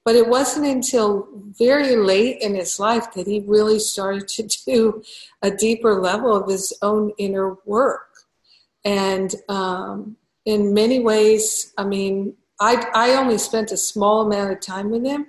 [0.06, 5.04] But it wasn't until very late in his life that he really started to do
[5.42, 8.13] a deeper level of his own inner work.
[8.86, 14.60] And um, in many ways, I mean, I, I only spent a small amount of
[14.60, 15.28] time with him,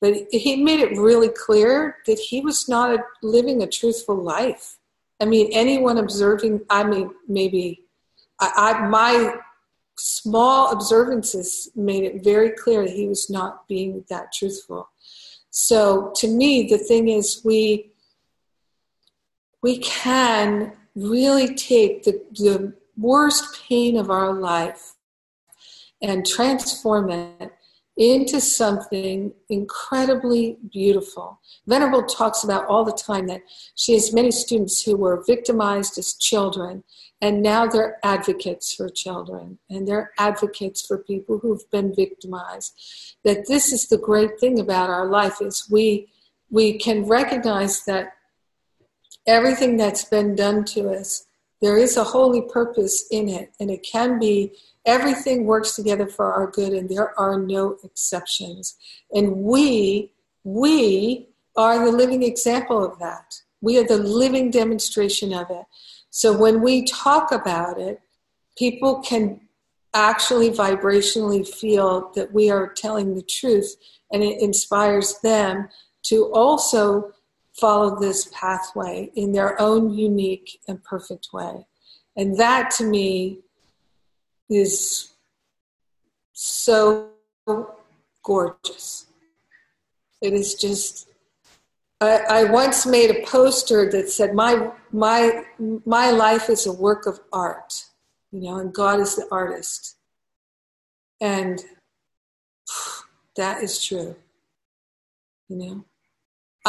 [0.00, 4.78] but he made it really clear that he was not a, living a truthful life.
[5.20, 7.84] I mean, anyone observing, I mean, maybe
[8.40, 9.34] I, I, my
[9.96, 14.88] small observances made it very clear that he was not being that truthful.
[15.50, 17.90] So to me, the thing is, we
[19.62, 24.94] we can really take the, the worst pain of our life
[26.02, 27.52] and transform it
[27.96, 31.40] into something incredibly beautiful.
[31.66, 33.42] Venerable talks about all the time that
[33.74, 36.82] she has many students who were victimized as children
[37.20, 42.72] and now they're advocates for children and they're advocates for people who've been victimized.
[43.24, 46.08] That this is the great thing about our life is we
[46.50, 48.14] we can recognize that
[49.26, 51.26] everything that's been done to us,
[51.60, 54.52] there is a holy purpose in it, and it can be
[54.86, 58.76] everything works together for our good, and there are no exceptions.
[59.12, 63.34] And we, we are the living example of that.
[63.60, 65.66] We are the living demonstration of it.
[66.10, 68.00] So when we talk about it,
[68.56, 69.40] people can
[69.92, 73.76] actually vibrationally feel that we are telling the truth,
[74.10, 75.68] and it inspires them
[76.04, 77.12] to also
[77.60, 81.66] follow this pathway in their own unique and perfect way.
[82.16, 83.40] And that to me
[84.48, 85.12] is
[86.32, 87.10] so
[88.22, 89.06] gorgeous.
[90.20, 91.08] It is just.
[92.02, 97.06] I, I once made a poster that said, "My my my life is a work
[97.06, 97.84] of art,"
[98.32, 99.96] you know, and God is the artist,
[101.20, 101.62] and
[103.36, 104.16] that is true.
[105.48, 105.84] You know,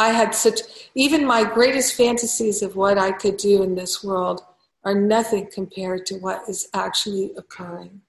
[0.02, 0.62] I had such,
[0.96, 4.40] even my greatest fantasies of what I could do in this world
[4.82, 8.00] are nothing compared to what is actually occurring.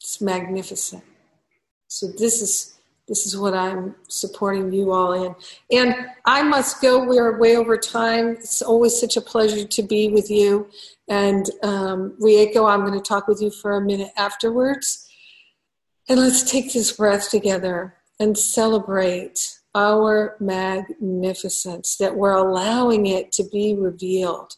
[0.00, 1.04] It's magnificent.
[1.86, 2.74] So this is
[3.06, 5.34] this is what I'm supporting you all in.
[5.72, 5.94] And
[6.24, 7.04] I must go.
[7.04, 8.30] We're way over time.
[8.30, 10.68] It's always such a pleasure to be with you.
[11.08, 15.08] And um, Rieko, I'm going to talk with you for a minute afterwards.
[16.08, 23.44] And let's take this breath together and celebrate our magnificence, that we're allowing it to
[23.50, 24.52] be revealed.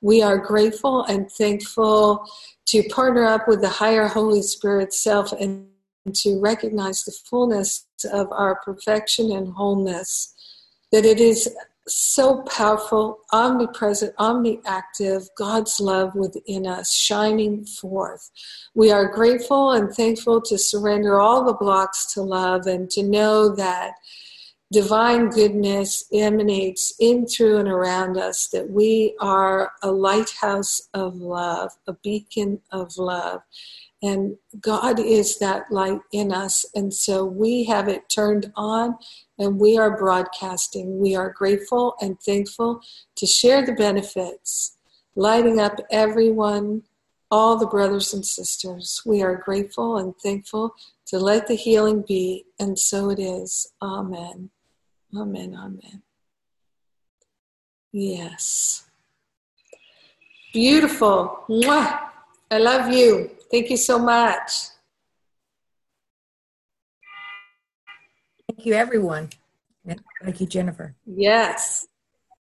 [0.00, 2.26] We are grateful and thankful
[2.66, 5.66] to partner up with the higher Holy Spirit self and
[6.12, 10.34] to recognize the fullness of our perfection and wholeness,
[10.92, 11.48] that it is
[11.86, 18.30] so powerful, omnipresent, omniactive, God's love within us shining forth.
[18.74, 23.54] We are grateful and thankful to surrender all the blocks to love and to know
[23.56, 23.94] that
[24.72, 31.70] divine goodness emanates in, through, and around us, that we are a lighthouse of love,
[31.86, 33.42] a beacon of love.
[34.04, 36.66] And God is that light in us.
[36.74, 38.98] And so we have it turned on
[39.38, 40.98] and we are broadcasting.
[40.98, 42.82] We are grateful and thankful
[43.16, 44.76] to share the benefits,
[45.16, 46.82] lighting up everyone,
[47.30, 49.00] all the brothers and sisters.
[49.06, 50.74] We are grateful and thankful
[51.06, 53.72] to let the healing be, and so it is.
[53.80, 54.50] Amen.
[55.16, 55.54] Amen.
[55.54, 56.02] Amen.
[57.90, 58.84] Yes.
[60.52, 61.44] Beautiful.
[61.48, 62.00] Mwah.
[62.50, 63.33] I love you.
[63.50, 64.50] Thank you so much.
[68.48, 69.30] Thank you, everyone.
[70.22, 70.94] Thank you, Jennifer.
[71.06, 71.86] Yes.